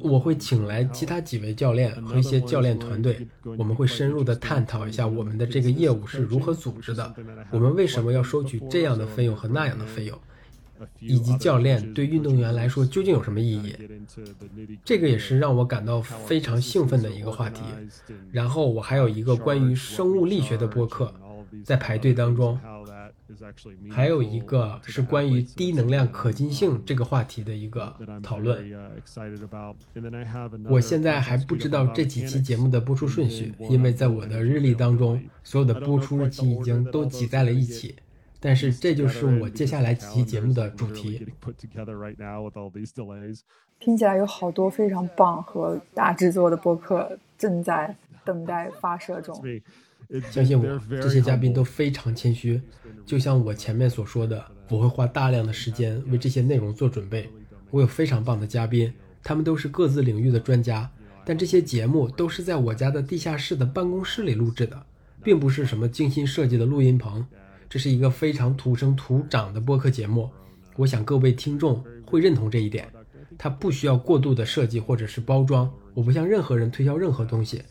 [0.00, 3.26] 我会请来其他几位教练和一些教练团队，
[3.58, 7.14] 我们会深入的探讨一下我们的这个业务是如何组织的，
[7.50, 10.18] 我们为什么要收取这样的费用和那样的费用。
[10.98, 13.76] 以及教练对运动员来说究竟有什么意义？
[14.82, 17.60] 这个也是让我感到非常兴奋的一个话题。
[18.32, 21.12] 然后我还有一个关于生物力学的播客
[21.62, 22.58] 在排队当中，
[23.90, 28.72] 还有一个是关于低能量可进性这个话题的一个讨论。
[30.68, 37.94] 我现在还不知道这几期节目的播出顺序，因为在我的日历当中，所有的播出日期已经都挤在了一起。
[38.42, 41.26] 但是这就是我接下来几期节目的主题。
[43.78, 49.38] 听起来有好多非常棒和大制作的播客正在等待发射中。
[50.30, 52.60] 相信我，这些嘉宾都非常谦虚。
[53.06, 57.28] 就像我前面所说的，我会花大量的时间为这些内容做准备。
[57.70, 58.92] 我有非常棒的嘉宾，
[59.22, 60.90] 他们都是各自领域的专家。
[61.24, 64.82] 但这些节目都是在我家的地下室的办公室里录制的，
[65.22, 67.24] 并不是什么精心设计的录音棚。
[67.68, 70.28] 这是一个非常土生土长的播客节目，
[70.76, 72.88] 我想各位听众会认同这一点。
[73.38, 77.62] 它不需要过度的设计或者是包装，我不向任何人推销任何东西，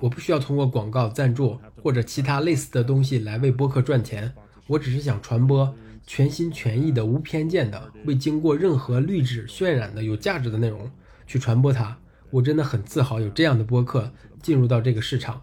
[0.00, 4.32] 我不需要通过广告赞助或者其他类似的东西来为播客赚钱。
[4.66, 5.74] 我只是想传播
[6.06, 10.90] 全心全意的、无偏见的、未经过任何滤纸渲染的有价值的内容
[11.26, 11.98] 去传播它。
[12.30, 14.10] 我真的很自豪有这样的播客
[14.42, 15.40] 进入到这个市场。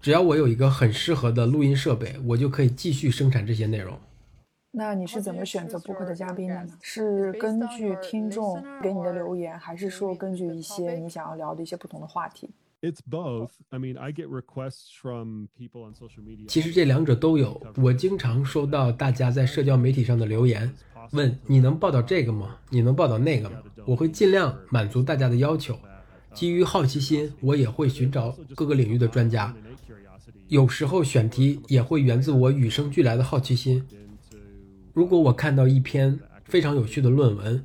[0.00, 3.98] 只要我有一个很适合的录音设备，我就可以继续生产这些内容。
[4.76, 6.72] 那你是怎么选择播客的嘉宾的呢？
[6.82, 12.50] 是根据听众给你的留言，还是说根据一些你想要聊的一些不同的话题
[12.84, 13.52] ？It's both.
[13.70, 16.46] I mean, I get requests from people on social media.
[16.46, 17.58] 其实这两者都有。
[17.76, 20.70] 我经常收到大家在社交媒体上的留言，
[21.12, 22.58] 问你能报道这个吗？
[22.68, 23.56] 你能报道那个吗？
[23.86, 25.78] 我会尽量满足大家的要求。
[26.34, 29.54] 基于好奇心，我也会寻找各个领域的专家。
[30.48, 33.82] 有时候选题也会源自我与生俱来的好奇心。
[34.92, 37.64] 如果我看到一篇非常有趣的论文，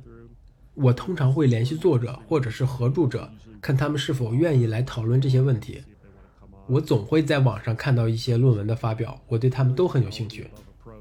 [0.80, 5.82] 我通常会联系作者或者是合著者，看他们是否愿意来讨论这些问题。
[6.66, 10.46] 我总会在网上看到一些论文的发表，我对他们都很有兴趣。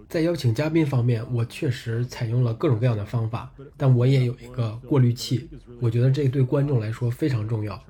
[0.09, 5.47] 在邀请嘉宾方面，我确实采用了各种各样的方法，但我也有一个过滤器，
[5.79, 7.81] 我觉得这对观众来说非常重要。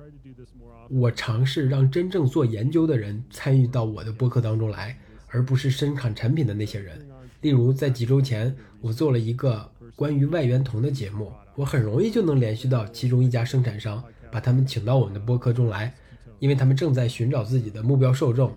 [0.90, 7.06] 我尝试让真正做研究的人参与到我的播客当中来，而不是生产产品的那些人。
[7.40, 15.94] 例如，在几周前，我做了一个关于外源酮的节目，我很容易就能联系到其中一家生产商，把他们请到我们的播客中来，
[16.38, 18.56] 因为他们正在寻找自己的目标受众，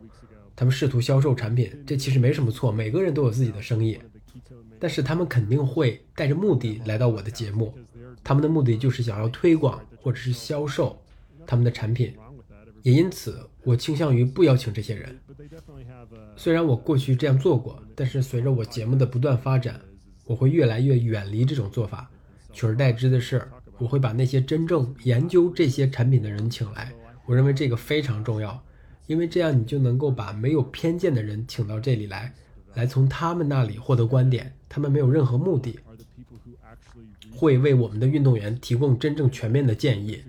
[0.56, 4.00] 他们试图销售产品，这其实没什么错，每个人都有自己的生意，
[4.80, 7.74] 但是他们肯定会带着目的来到我的节目，
[8.24, 10.98] 他们的目的就是想要推广或者是销售
[11.46, 12.14] 他们的产品。
[12.84, 15.18] 也因此，我倾向于不邀请这些人。
[16.36, 19.80] 虽然我过去这样做过，但是随着我节目的不断发展，
[20.26, 22.10] 我会越来越远离这种做法。
[22.52, 23.42] 取而代之的是，
[23.78, 26.94] 我会把那些真正研究这些产品的人请来。
[27.26, 28.64] 我认为这个非常重要，
[29.08, 32.34] 因为这样你就能够把没有偏见的人请到这里来，
[32.76, 34.54] 来从他们那里获得观点。
[34.70, 35.80] 他们没有任何目的，
[37.32, 40.24] 会为我们的运动员提供真正全面的建议。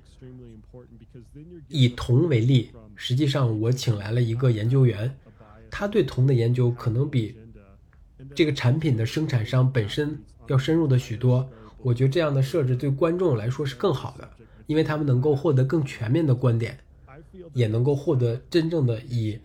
[1.69, 5.17] 以铜为例，实际上我请来了一个研究员，
[5.71, 7.37] 他对铜的研究可能比
[8.35, 10.19] 这个产品的生产商本身
[10.49, 11.49] 要深入的许多。
[11.83, 14.29] 我觉得这样的设置对观众来说是更好的，
[14.67, 16.79] 因为他们能够获得更全面的观点，
[17.53, 19.39] 也能够获得真正的以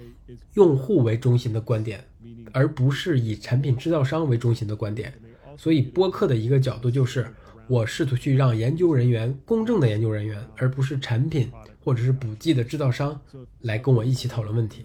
[0.54, 2.04] 用户为中心的观点，
[2.52, 5.14] 而不是以产品制造商为中心的观点。
[5.58, 7.28] 所以播客的一个角度就是，
[7.68, 11.52] 我试图去让研究人员公正的研究人员，而不是产品。
[11.82, 13.20] 或者是补剂的制造商
[13.62, 14.84] 来跟我一起讨论问题。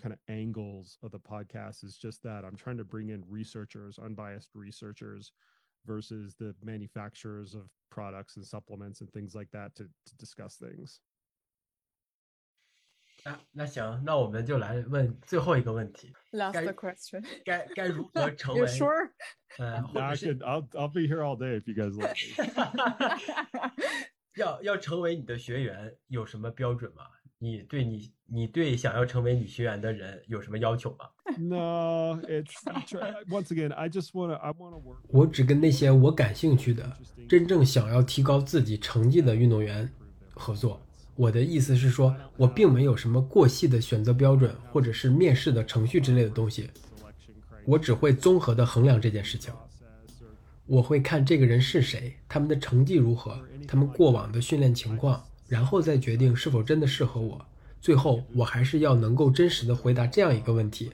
[0.00, 3.98] kind of angles of the podcast is just that I'm trying to bring in researchers,
[3.98, 5.32] unbiased researchers,
[5.86, 11.00] versus the manufacturers of products and supplements and things like that to, to discuss things.
[13.24, 16.12] 啊，那行，那我们就来问最后一个问题。
[16.32, 17.24] Last 该 question.
[17.44, 19.10] 该该如何成 You 为 sure?
[19.58, 21.96] 呃，或 Yeah, 者 I 是 could, I'll, I'll be here all day if you guys
[21.96, 23.72] let me.
[24.36, 27.08] 要要成为你的学员有什么标准吗？
[27.43, 31.09] 你对你你对想要成为女学员的人有什么要求吗？
[31.41, 32.53] no, it's
[33.29, 34.97] once again, I just want to, I want to work.
[35.09, 36.95] 我只跟那些我感兴趣的、
[37.27, 39.91] 真正想要提高自己成绩的运动员
[40.35, 40.79] 合作。
[41.15, 46.69] 我的意思是说，我并没有什么过细的选择标准，或者是面试的程序之类的东西。
[47.65, 49.51] 我只会综合的衡量这件事情。
[50.67, 55.21] 我会看这个人是谁，他们的成绩如何，他们过往的训练情况，
[55.51, 57.45] 然后再决定是否真的适合我。
[57.81, 60.89] 最后，我还是要能够真实的回答这样一个问题：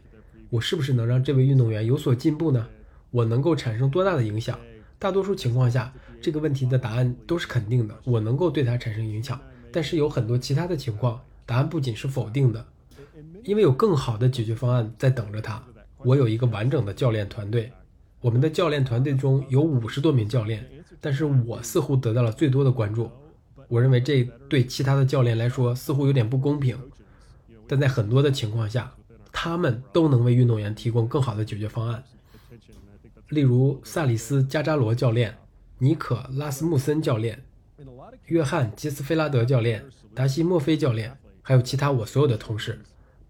[0.49, 2.67] 我是不是能让这位运动员有所进步呢？
[3.11, 4.59] 我能够产生多大的影响？
[4.97, 9.39] 大多数情况下，这个问题的答案都是肯定的，我能够对他产生影响。
[9.71, 12.65] 但是有很多其他的情况，答案不仅是否定的，
[13.43, 15.63] 因为有更好的解决方案在等着他。
[15.99, 17.71] 我有一个完整的教练团队，
[18.21, 20.67] 我们的教练团队中有五十多名教练，
[20.99, 23.11] 但是我似乎得到了最多的关注。
[23.67, 26.77] 我认为这对其他的教练来说似乎有点不公平，
[27.67, 28.93] 但在很多的情况下，
[29.31, 32.03] 他们都能为运动员提供更好的解决方案。
[33.29, 35.37] 例如，萨里斯·加扎罗教练、
[35.79, 37.43] 尼可·拉斯穆森教练、
[38.27, 39.83] 约翰·吉斯菲拉德教练、
[40.15, 42.79] 达西·墨菲教练，还有其他我所有的同事，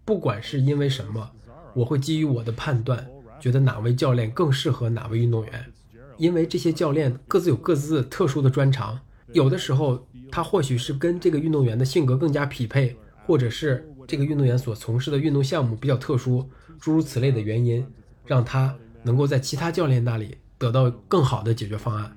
[0.04, 1.32] 不管是因为什么，
[1.74, 3.10] 我会基于我的判断，
[3.40, 5.72] 觉得哪位教练更适合哪位运动员，
[6.16, 9.00] 因为这些教练各自有各自特殊的专长，
[9.32, 16.48] 有的时候他或许是跟这个运动员的性格更加匹配，或者是这个运动员所从事的运动项目比较特殊，
[16.80, 17.86] 诸如此类的原因，
[18.24, 22.16] 让他能够在其他教练那里得到更好的解决方案。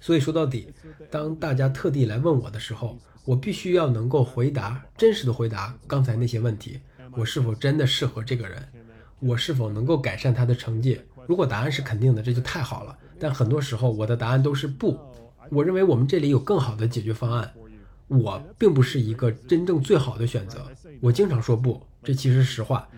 [0.00, 0.72] 所以说到底，
[1.10, 6.80] 当大家特地来问我的时候，我必须要能够回答真实的回答刚才那些问题：
[7.12, 8.66] 我是否真的适合这个人？
[9.20, 10.98] 我是否能够改善他的成绩？
[11.26, 12.96] 如果答案是肯定的，这就太好了。
[13.18, 14.98] 但很多时候我的答案都是不。
[15.50, 17.52] 我认为我们这里有更好的解决方案。
[18.08, 20.66] 我并不是一个真正最好的选择。
[21.00, 22.88] 我经常说不，这其实是实话。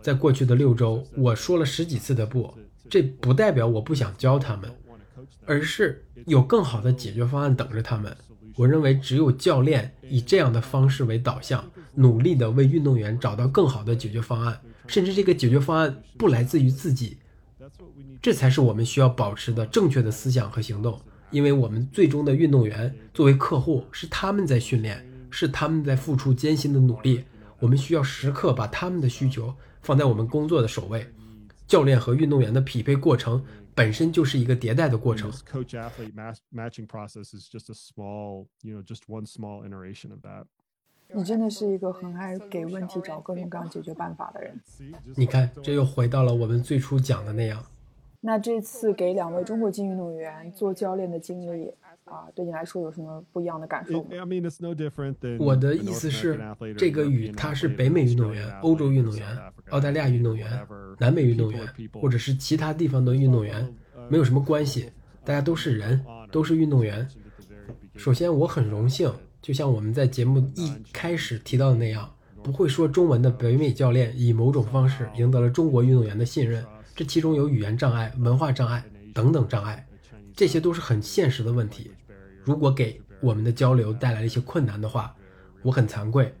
[0.00, 2.54] 在过去的六周，我说了十几次的不，
[2.88, 4.72] 这不代表我不想教他们，
[5.46, 8.16] 而是有更好的解决方案等着他们。
[8.54, 17.18] 我认为只有教练以这样的方式为导向，努力的为运动员找到更好的解决方案，甚至这个解决方案不来自于自己，
[18.20, 21.00] 这才是我们需要保持的正确的思想和行动。
[21.32, 27.24] 因为我们最终的运动员作为客户，是他们在训练，是他们在付出艰辛的努力。
[27.58, 31.06] 我们需要时刻把他们的需求放在我们工作的首位。
[31.66, 33.42] 教练和运动员的匹配过程
[33.74, 35.30] 本身就是一个迭代的过程。
[35.30, 40.20] Coach athlete match, matching process is just a small, you know, just one small iteration of
[40.22, 40.44] that.
[41.14, 44.60] 你真的是一个很爱给问题找各种各样解决办法的人。
[45.16, 47.64] 你看，这又回到了我们最初讲的那样。
[48.24, 51.68] 那这次给两位中国籍运动员做教练的经历
[52.04, 56.40] 啊，对你来说有什么不一样的感受吗？I mean, it's no different than 我的意思是
[56.78, 59.26] 这个与他是北美运动员、欧洲运动员
[59.70, 60.48] 澳大利亚运动员、
[61.00, 61.60] 南美运动员
[62.00, 63.74] 或者是其他地方的运动员，
[64.08, 64.88] 没有什么关系，
[65.24, 66.00] 大家都是人，
[66.30, 67.04] 都是运动员。
[67.96, 72.08] 首先，我很荣幸，就像我们在节目一开始提到的那样，
[72.42, 76.64] 不会说中文的北美教练以某种方式赢得了中国运动员的信任，
[76.94, 78.84] 这其中有语言障碍、文化障碍
[79.14, 79.86] 等等障碍，
[80.36, 81.90] 这些都是很现实的问题。
[82.44, 85.14] 如果给我们的交流带来了一些困难的话，
[85.62, 86.34] 我很惭愧，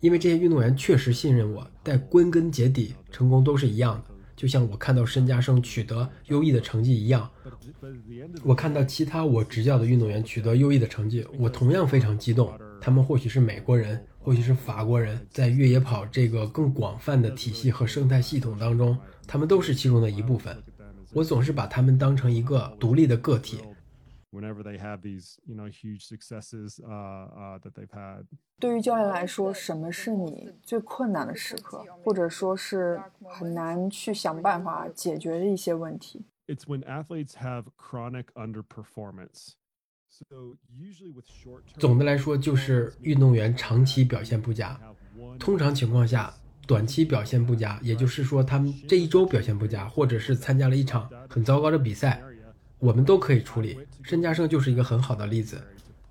[0.00, 4.14] 因为这些运动员确实信任我，但归根结底，成功都是一样的。
[4.36, 7.28] 就像我看到申嘉生取得优异的成绩一样，
[8.42, 12.52] 我看到其他我执教的运动员取得优异的成绩，我同样非常激动。
[12.80, 18.96] 他们或许是美国人，或许是法国人，在越野跑这个更广泛的体系和生态系统当中，
[19.30, 20.60] 他们都是其中的一部分。
[21.12, 23.60] 我总是把他们当成一个独立的个体。
[24.32, 28.24] Whenever they have these, you know, huge successes uh, uh, that they've had.
[28.58, 39.52] 对于教练来说，什么是你最困难的时刻，或者说是很难去想办法解决的一些问题？It's when athletes have chronic underperformance.
[40.08, 44.80] So usually with short 总的来说，就是运动员长期表现不佳。
[45.38, 46.34] 通常情况下，
[46.70, 52.22] 短期表现不佳，也就是说他们这一周表现不佳，或者是参加了一场很糟糕的比赛，
[52.78, 53.76] 我们都可以处理。
[54.04, 55.60] 申嘉盛就是一个很好的例子，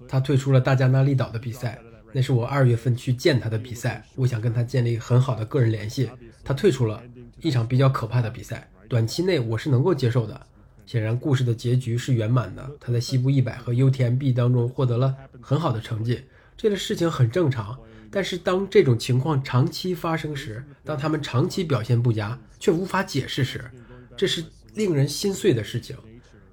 [0.05, 1.80] 他退出了大加那利岛的比赛，
[2.12, 6.10] 那是我二月份去见他的比赛，我想跟他建立很好的个人联系。
[6.43, 7.01] 他退出了
[7.39, 10.45] 一场比较可怕的比赛，短期内我是能够接受的。
[10.86, 12.70] 显然，故事的结局是圆满的。
[12.82, 16.22] 他在西部一百和 UTMB 当中获得了很好的成绩，
[16.57, 17.80] 这个事情很正常。
[18.12, 23.70] 但是，当这种情况长期发生时，当他们长期表现不佳却无法解释时，
[24.18, 24.43] 这是
[24.74, 25.95] 令人心碎的事情。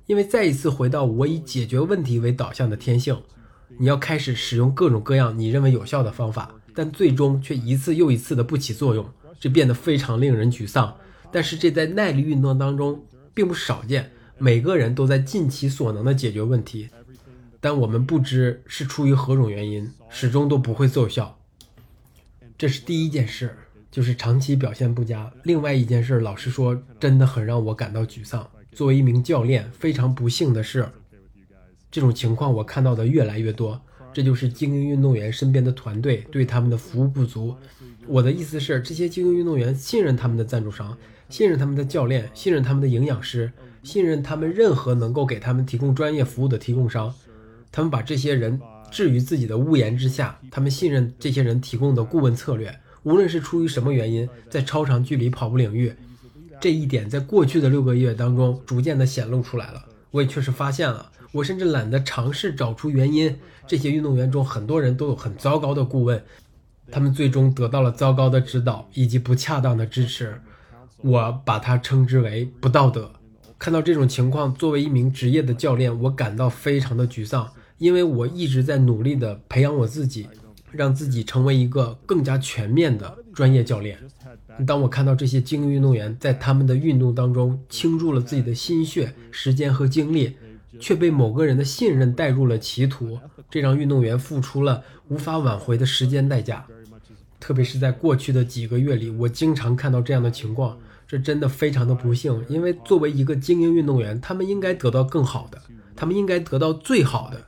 [0.07, 3.21] 因为再一次回到我以解决问题为导向的天性，
[3.79, 9.09] 你要开始使用各种各样你认为有效的方法，但最终却一次又一次的不起作用，
[9.41, 10.97] 这变得非常令人沮丧。
[11.33, 13.05] 但是这在耐力运动当中
[13.35, 14.13] 并不少见。
[14.39, 16.91] 每个人都在尽其所能的解决问题，
[17.59, 21.36] 但我们不知是出于何种原因，始终都不会奏效。
[22.59, 23.55] 这是第一件事，
[23.91, 25.31] 就是长期表现不佳。
[25.45, 28.49] 另外一件事，老实说，真的很让我感到沮丧。
[28.73, 30.89] 作为一名教练，非常不幸的是，
[31.91, 33.81] 这种情况我看到的越来越多。
[34.13, 37.55] 这就是精英运动员身边的团队对他们的服务不足。
[38.07, 40.97] 我的意思是，这些精英运动员信任他们的赞助商，
[41.29, 43.53] 信任他们的教练，信任他们的营养师。
[43.83, 47.15] 信任他们任何能够给他们提供专业服务的提供商，
[47.71, 48.59] 他们把这些人
[48.91, 55.95] 置于自己的屋檐之下，他们信任这些人提供的顾问策略，无论是出于什么原因，在超长距离跑步领域，
[56.61, 59.85] 这一点在过去的六个月当中逐渐的显露出来了。
[60.11, 63.37] 我也确实发现了，我甚至懒得尝试找出原因。
[63.67, 66.23] 这些运动员中很多人都有很糟糕的顾问，
[66.91, 70.41] 他们最终得到了糟糕的指导以及不恰当的支持，
[70.99, 73.11] 我把它称之为不道德。
[73.59, 80.29] 看到这种情况，作为一名职业的教练，我感到非常的沮丧，因为我一直在努力的培养我自己，
[80.71, 83.99] 让自己成为一个更加全面的专业教练。
[84.67, 90.35] 当我看到这些精英运动员在他们的运动当中倾注了自己的心血、时间和精力，
[90.81, 93.19] 却被某个人的信任带入了歧途，
[93.51, 96.67] 这让运动员付出了无法挽回的时间代价。
[97.39, 100.79] 特别是在过去的几个月里，我经常看到这样的情况。
[101.09, 105.63] 这真的非常的不幸，因为作为一个精英运动员，他们应该得到更好的，
[105.95, 107.41] 他们应该得到最好的，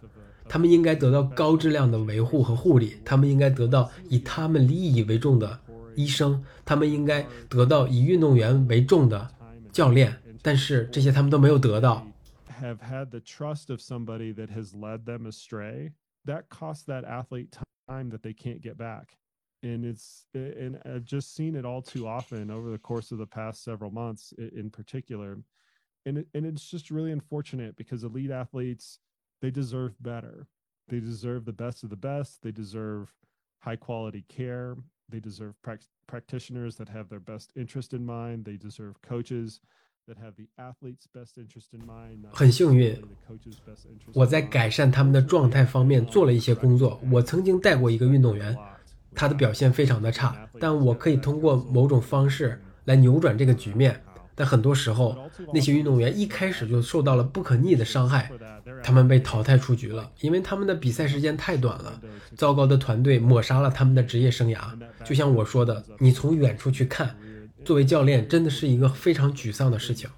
[0.48, 5.60] 他们应该得到高质量的维护和护理，他们应该得到以他们利益为重的
[5.96, 9.30] 医生，他们应该得到以运动员为重的
[9.72, 12.06] 教练，但是这些他们都没有得到。
[12.62, 15.92] Have had the trust of somebody that has led them astray.
[16.26, 17.50] That costs that athlete
[17.88, 19.18] time that they can't get back.
[19.64, 23.26] and it's and I've just seen it all too often over the course of the
[23.26, 25.38] past several months in particular
[26.06, 29.00] and it, and it's just really unfortunate because elite athletes
[29.42, 30.48] they deserve better
[30.90, 33.08] they deserve the best of the best they deserve
[33.60, 34.76] high quality care
[35.10, 39.60] they deserve pra- practitioners that have their best interest in mind they deserve coaches
[40.08, 43.02] that have the athlete's best interest in mind 很幸运
[44.14, 48.58] 我在改善他们的状态方面做了一些工作我曾经带过一个运动员
[49.16, 54.04] 他的表现非常的差，但我可以通过某种方式来扭转这个局面。
[54.39, 55.19] 但很多时候，
[55.53, 58.31] 那些运动员一开始就受到了不可逆的伤害，
[58.85, 62.01] 他们被淘汰出局了，因为他们的比赛时间太短了。
[62.37, 64.79] 糟糕的团队抹杀了他们的职业生涯。
[65.05, 67.17] 就像我说的，你从远处去看，
[67.65, 70.09] 作为教练真的是一个非常沮丧的事情。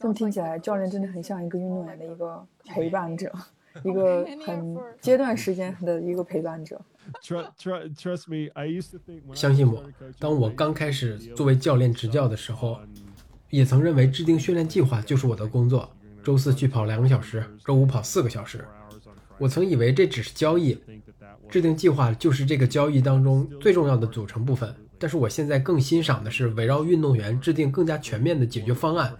[0.00, 3.32] 这么听起来，教练真的很像一个运动员的一个陪伴者。
[3.82, 6.80] 一个 很阶段时间的一个陪伴者。
[9.34, 9.84] 相信我，
[10.18, 12.78] 当我刚开始作为教练执教的时候，
[13.50, 15.90] 也曾认为制定训练计划就是我的工作。
[16.22, 18.64] 周四去跑两个小时，周五跑四个小时。
[19.36, 20.78] 我曾以为这只是交易，
[21.50, 24.74] 制定计划就是这个交易当中最重要的组成部分。
[24.98, 29.14] 但是我现在更欣赏的是围绕运动员制定更加全面的解决方案，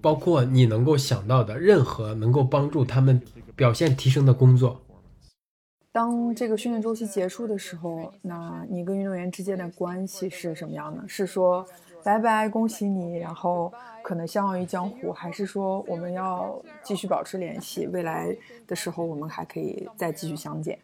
[0.00, 3.22] 包括你能够想到的任何能够帮助他们。
[3.58, 4.80] 表现提升的工作。
[5.90, 11.02] 当这个训练周期结束的时候，那你跟运动员之间的关系是什么样的？
[11.08, 11.66] 是说
[12.04, 13.72] 拜拜，恭喜你，然后
[14.04, 17.88] 可能相忘于江湖，还是说我们要继续保持联系？
[17.88, 18.36] 未来
[18.68, 20.78] 的时候，我们还可以再继续相见。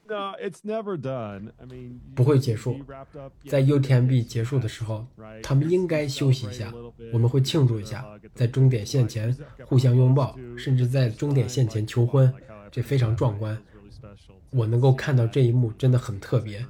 [2.17, 2.77] 不会结束。
[3.49, 5.07] 在 UTMB 结束的时候，
[5.45, 6.73] 他们应该休息一下，
[7.13, 8.05] 我们会庆祝一下，
[8.35, 12.35] 在终点线前互相拥抱，甚至在终点线前求婚。
[12.75, 13.57] 这非常壮观，
[14.51, 16.67] 我能够看到这一幕真的很特别。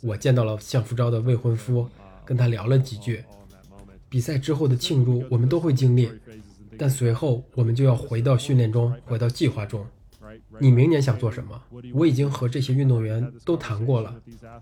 [0.00, 1.90] 我见到了向福昭的未婚夫，
[2.24, 3.24] 跟他聊了几句。
[4.08, 6.08] 比赛之后的庆祝我们都会经历，
[6.78, 9.84] 但随后我们就要回到训练中，回到计划中。
[10.60, 11.60] 你明年想做什么？
[11.92, 14.14] 我已经和这些运动员都谈过了，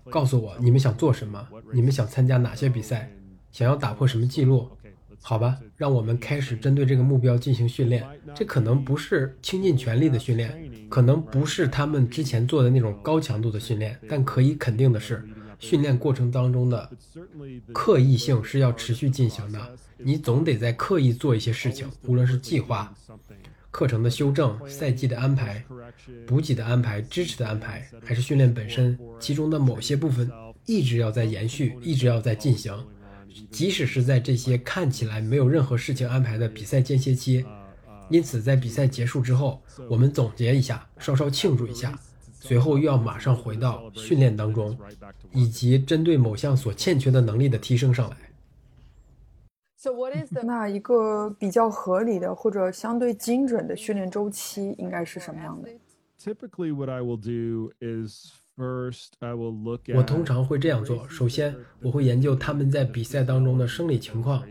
[0.09, 3.11] 告诉我你们想做什么，你们想参加哪些比赛，
[3.51, 4.67] 想要打破什么记录。
[5.27, 8.01] 好吧，让我们开始针对这个目标进行训练。
[8.33, 15.21] 这可能不是倾尽全力的训练，可能不是他们之前做的那种高强度的训练，但可以肯定的是，
[15.59, 16.89] 训练过程当中的
[17.73, 19.59] 刻意性是要持续进行的。
[19.97, 22.95] 你总得在刻意做一些事情，无论是计划、
[23.69, 25.61] 课程的修正、赛季的安排、
[26.25, 30.31] 补给的安排、支持的安排，还是训练本身，其中的某些部分
[30.65, 32.73] 一直要在延续，一直要在进行。
[33.51, 37.45] 即使是在这些看起来没有任何事情安排的比赛间歇期，
[38.09, 41.99] 因此在比赛结束之后，我们总结一下，稍稍庆祝一下，
[42.39, 44.77] 随后又要马上回到训练当中，
[45.33, 48.17] 以及针对某项所欠缺的能力的提升上来。
[50.43, 55.69] 那一个比较合理的或者相对精准的训练周期应该是什么样的
[56.19, 58.31] ？Typically, what I will do is.
[58.57, 59.09] First,
[59.93, 61.07] 我通常会这样做。
[61.07, 64.43] 首先，我会研究他们在比赛当中的生理情况，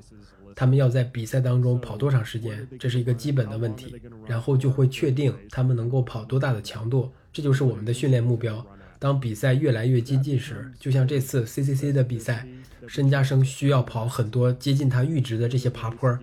[0.54, 4.00] 他们要在比赛当中跑多长时间，这是一个基本的问题。
[4.24, 8.64] 然后就会确定他们能够跑多大的强度，这就是我们的训练目标。
[9.00, 12.46] 当比赛越来越接近时，就像这次 CCC 的比赛，
[12.86, 16.16] 申嘉生需要跑很多接近他阈值的这些爬坡。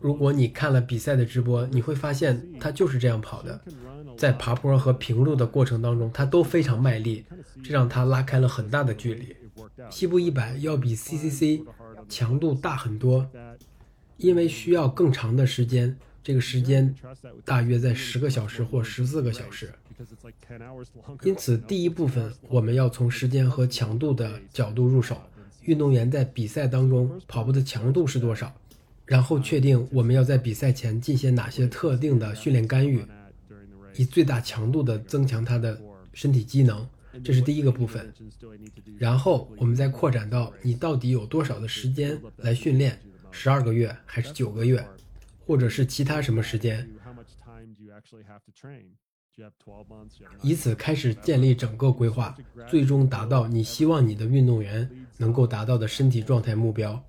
[0.00, 3.60] 如果你看了比赛的直播，你会发现他就是这样跑的。
[4.16, 7.24] 在爬坡和平路的过程当中，他都非常卖力，
[7.64, 9.36] 这让他拉开了很大的距离。
[9.88, 11.62] 西部一百要比 CCC
[12.08, 13.26] 强度大很多，
[14.16, 16.94] 因为需要更长的时间，这个时间
[17.44, 19.72] 大约在十个小时或十四个小时。
[21.22, 25.16] 因此，第一部分我们要从时间和强度的角度入手，
[25.62, 28.52] 运动员在比赛当中跑步的强度是多少，
[29.10, 33.04] 然后确定我们要在比赛前进行哪些特定的训练干预。
[33.96, 35.76] 以最大强度的增强他的
[36.14, 36.86] 身体机能，
[37.24, 38.14] 这是第一个部分。
[38.96, 42.96] 然后我们再扩展到你到底有多少的时间来训练，
[43.32, 44.86] 十二个月还是九个月，
[45.44, 46.88] 或者是其他什么时间，
[50.40, 52.38] 以此开始建立整个规划，
[52.68, 54.88] 最终达到你希望你的运动员
[55.20, 57.00] 能够达到的身体状态目标。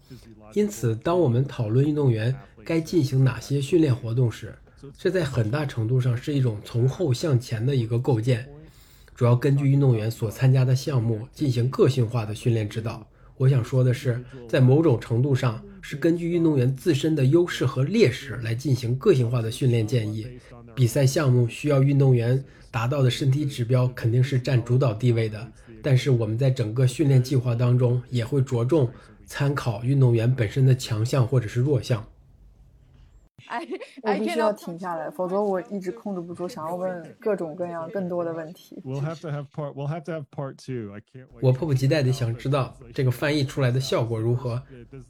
[0.54, 2.36] 因此，当我们讨论运动员
[2.66, 4.54] 该进行哪些训练活动时，
[4.98, 8.46] 这在很大程度上是一种从后向前的一个构建，
[9.16, 13.08] 主要根据运动员所参加的项目进行个性化的训练指导。
[13.38, 20.28] 我想说的是，在某种程度上是根据运动员自身的优势和劣势来进行个性化的训练建议。
[20.76, 25.52] 比赛项目需要运动员达到的身体指标肯定是占主导地位的，
[25.84, 28.90] 但是我们在整个训练计划当中也会着重
[29.26, 32.06] 参考运动员本身的强项或者是弱项。
[34.04, 38.82] 我必须要停下来，否则我一直控制不住，想要问各种各样更多的问题。
[41.42, 44.62] 我迫不及待地想知道这个翻译出来的效果如何。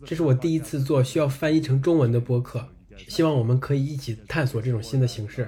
[0.05, 2.67] 这是我第一次做需要翻译成中文的播客，
[3.07, 5.47] 希望我们可以一起探索这种新的形式。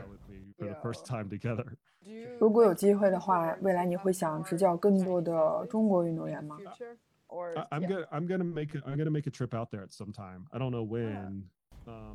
[2.39, 6.57] 如果有机会的话，未来你会想执教更多的中国运动员吗
[7.69, 10.45] ？I'm gonna I'm gonna make I'm gonna make a trip out there at some time.
[10.51, 11.43] I don't know when.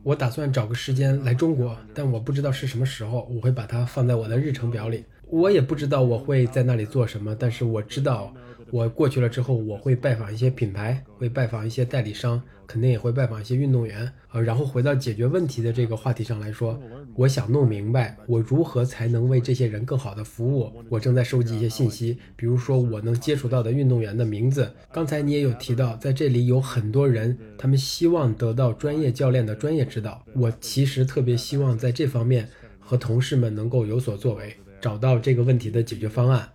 [0.02, 3.28] 我打算找个时间来中国，但我不知道是什么时候。
[3.30, 5.04] 我会把它放在我的日程表里。
[5.26, 8.32] 我也不知道我会在那里做什么，但是我知道，
[8.70, 12.42] 我过去了之后，我会拜访一些品牌，会拜访一些代理商。
[12.66, 16.78] 肯定也会拜访一些运动员，呃，然后回到解决问题的这个话题上来说，
[17.18, 20.72] 我想弄明白我如何才能为这些人更好的服务。
[20.88, 24.72] 我正在收集一些信息，比如说我能接触到的运动员的名字。
[24.92, 30.24] 刚才你也有提到，在这里有很多人，他们希望得到专业教练的专业指导。
[30.32, 32.48] 我其实特别希望在这方面
[32.78, 36.48] 和同事们能够有所作为，找到这个问题的解决方案。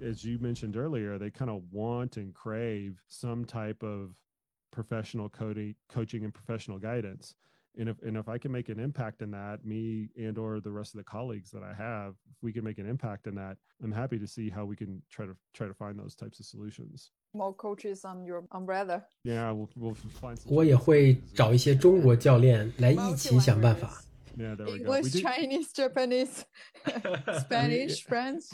[4.74, 7.34] professional coaching, coaching and professional guidance.
[7.79, 10.71] And if and if I can make an impact in that, me and or the
[10.71, 13.57] rest of the colleagues that I have, if we can make an impact in that,
[13.83, 16.47] I'm happy to see how we can try to try to find those types of
[16.47, 17.13] solutions.
[17.35, 19.05] More coaches on your umbrella.
[19.23, 20.37] Yeah, we'll we'll find.
[20.47, 24.03] 我也会找一些中国教练来一起想办法。
[24.39, 26.45] yeah, there English, Chinese, Japanese,
[27.41, 28.45] Spanish, French.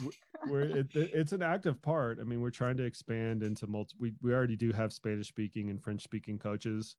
[0.47, 2.17] we're it, it's an active part.
[2.19, 3.95] I mean, we're trying to expand into multi.
[3.99, 6.95] We we already do have Spanish speaking and French speaking coaches.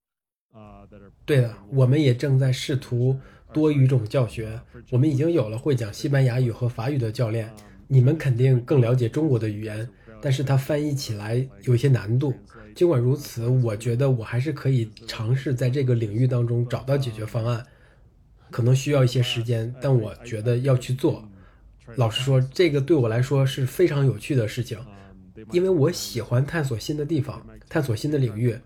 [0.53, 0.85] Uh,
[1.25, 3.17] 对的，我们也正在试图
[3.53, 4.59] 多语种教学。
[4.89, 7.49] 我们已经有了会讲西班牙语和法语的教练。
[7.87, 9.87] 你们肯定更了解中国的语言，
[10.21, 12.33] 但是它翻译起来有些难度。
[12.75, 17.65] 尽管如此，我觉得我还是可以尝试在这个领域当中找到解决方案。
[18.49, 21.23] 可能需要一些时间，但我觉得要去做。
[21.95, 24.77] 老实说，这个对我来说是非常有趣的事情，
[25.51, 28.57] 因为我喜欢探索新的地方，探索新的领域。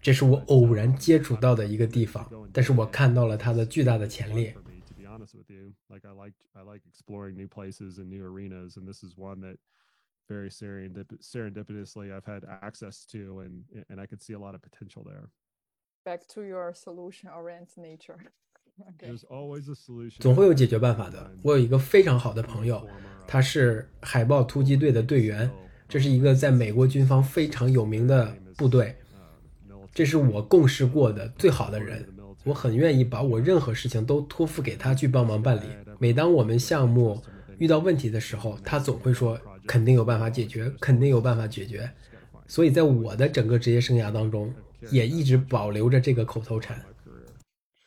[0.00, 4.52] 这是我偶然接触到的一个地方，但是我看到了它的巨大的潜力。
[4.86, 5.72] to be honest with you.
[5.88, 9.40] Like I like I like exploring new places and new arenas, and this is one
[9.40, 9.58] that
[10.28, 14.62] very serendip- serendipitously I've had access to, and and I could see a lot of
[14.62, 15.30] potential there.
[16.04, 18.32] Back to your solution-oriented nature.
[18.80, 19.08] Okay.
[19.08, 20.20] There's always a solution.
[20.20, 21.30] 总会有解决办法的。
[21.42, 22.88] 我有一个非常好的朋友，
[23.26, 25.50] 他是海豹突击队的队员，
[25.86, 28.96] 这是一个在美国军方非常有名的部队，
[29.92, 32.06] 这是我共事过的最好的人。
[32.44, 35.68] 我很愿意把我任何事情都托付给他去帮忙办理。
[35.98, 37.22] 每当我们项目
[37.58, 41.90] 遇到问题的时候，他总会说肯定有办法解决，肯定有办法解决。
[42.46, 44.52] 所以在我的整个职业生涯当中，
[44.90, 46.82] 也一直保留着这个口头禅。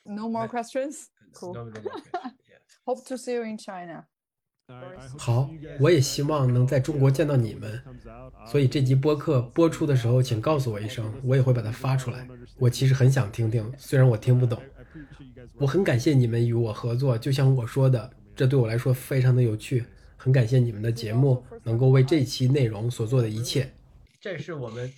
[0.04, 1.06] No more questions.
[1.34, 1.56] Cool.
[2.86, 4.06] Hope to see you in China.
[5.18, 5.50] 好，
[5.80, 7.82] 我也希望能在中国见到你们。
[8.48, 12.28] 所以这集播客播出的时候，请告诉我一声，我也会把它发出来。
[12.58, 14.62] 我其实很想听听，虽然我听不懂。
[15.56, 19.86] 我很感谢你们与我合作，就像我说的，这对我来说非常的有趣。
[20.16, 23.74] 很感谢你们的节目能够为这期内容所做的一切。
[24.22, 24.90] 这是我们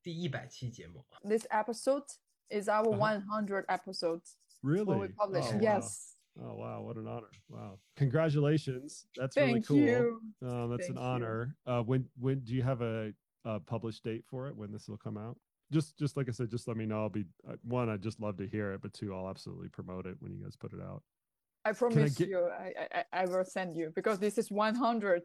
[0.00, 1.04] 第一百期节目。
[1.28, 2.04] This episode
[2.48, 4.84] is our one hundred episodes Really?
[4.84, 5.46] when we publish.
[5.46, 5.60] Oh, wow.
[5.60, 6.09] yes.
[6.38, 7.30] Oh wow, what an honor!
[7.48, 9.06] Wow, congratulations.
[9.16, 9.76] That's really Thank cool.
[9.76, 10.20] you.
[10.46, 11.56] Um, that's Thank an honor.
[11.66, 13.12] Uh, when when do you have a,
[13.44, 14.56] a published date for it?
[14.56, 15.36] When this will come out?
[15.72, 17.02] Just just like I said, just let me know.
[17.02, 17.88] I'll be uh, one.
[17.88, 20.56] I'd just love to hear it, but two, I'll absolutely promote it when you guys
[20.56, 21.02] put it out.
[21.64, 25.22] I promise get- you, I, I I will send you because this is 100.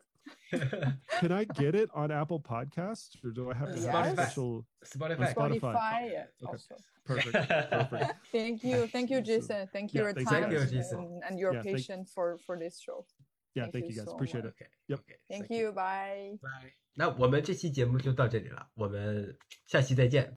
[1.21, 4.13] Can I get it on Apple Podcasts, or do I have to have a Yes.
[4.15, 4.67] special?
[4.85, 5.33] Spotify.
[5.35, 5.61] Spotify.
[5.61, 6.27] Spotify Okay.
[6.47, 6.75] also.
[7.05, 7.49] Perfect.
[7.71, 8.13] Perfect.
[8.33, 9.25] Thank you, thank you, Awesome.
[9.25, 9.69] Jason.
[9.73, 10.99] Thank you Yeah, your thank time you, and- Jason.
[10.99, 13.07] and, and your Yeah, thank- patience for for this show.
[13.55, 14.07] Yeah, Thank thank you you guys.
[14.07, 14.55] so Appreciate much.
[14.61, 14.67] it.
[14.67, 14.99] OK Yep.
[15.01, 15.73] OK Thank you.
[15.73, 16.39] Bye.
[16.43, 16.73] 拜。
[16.95, 19.37] 那我们这期节目就到这里了，我们
[19.67, 20.29] 下期再见。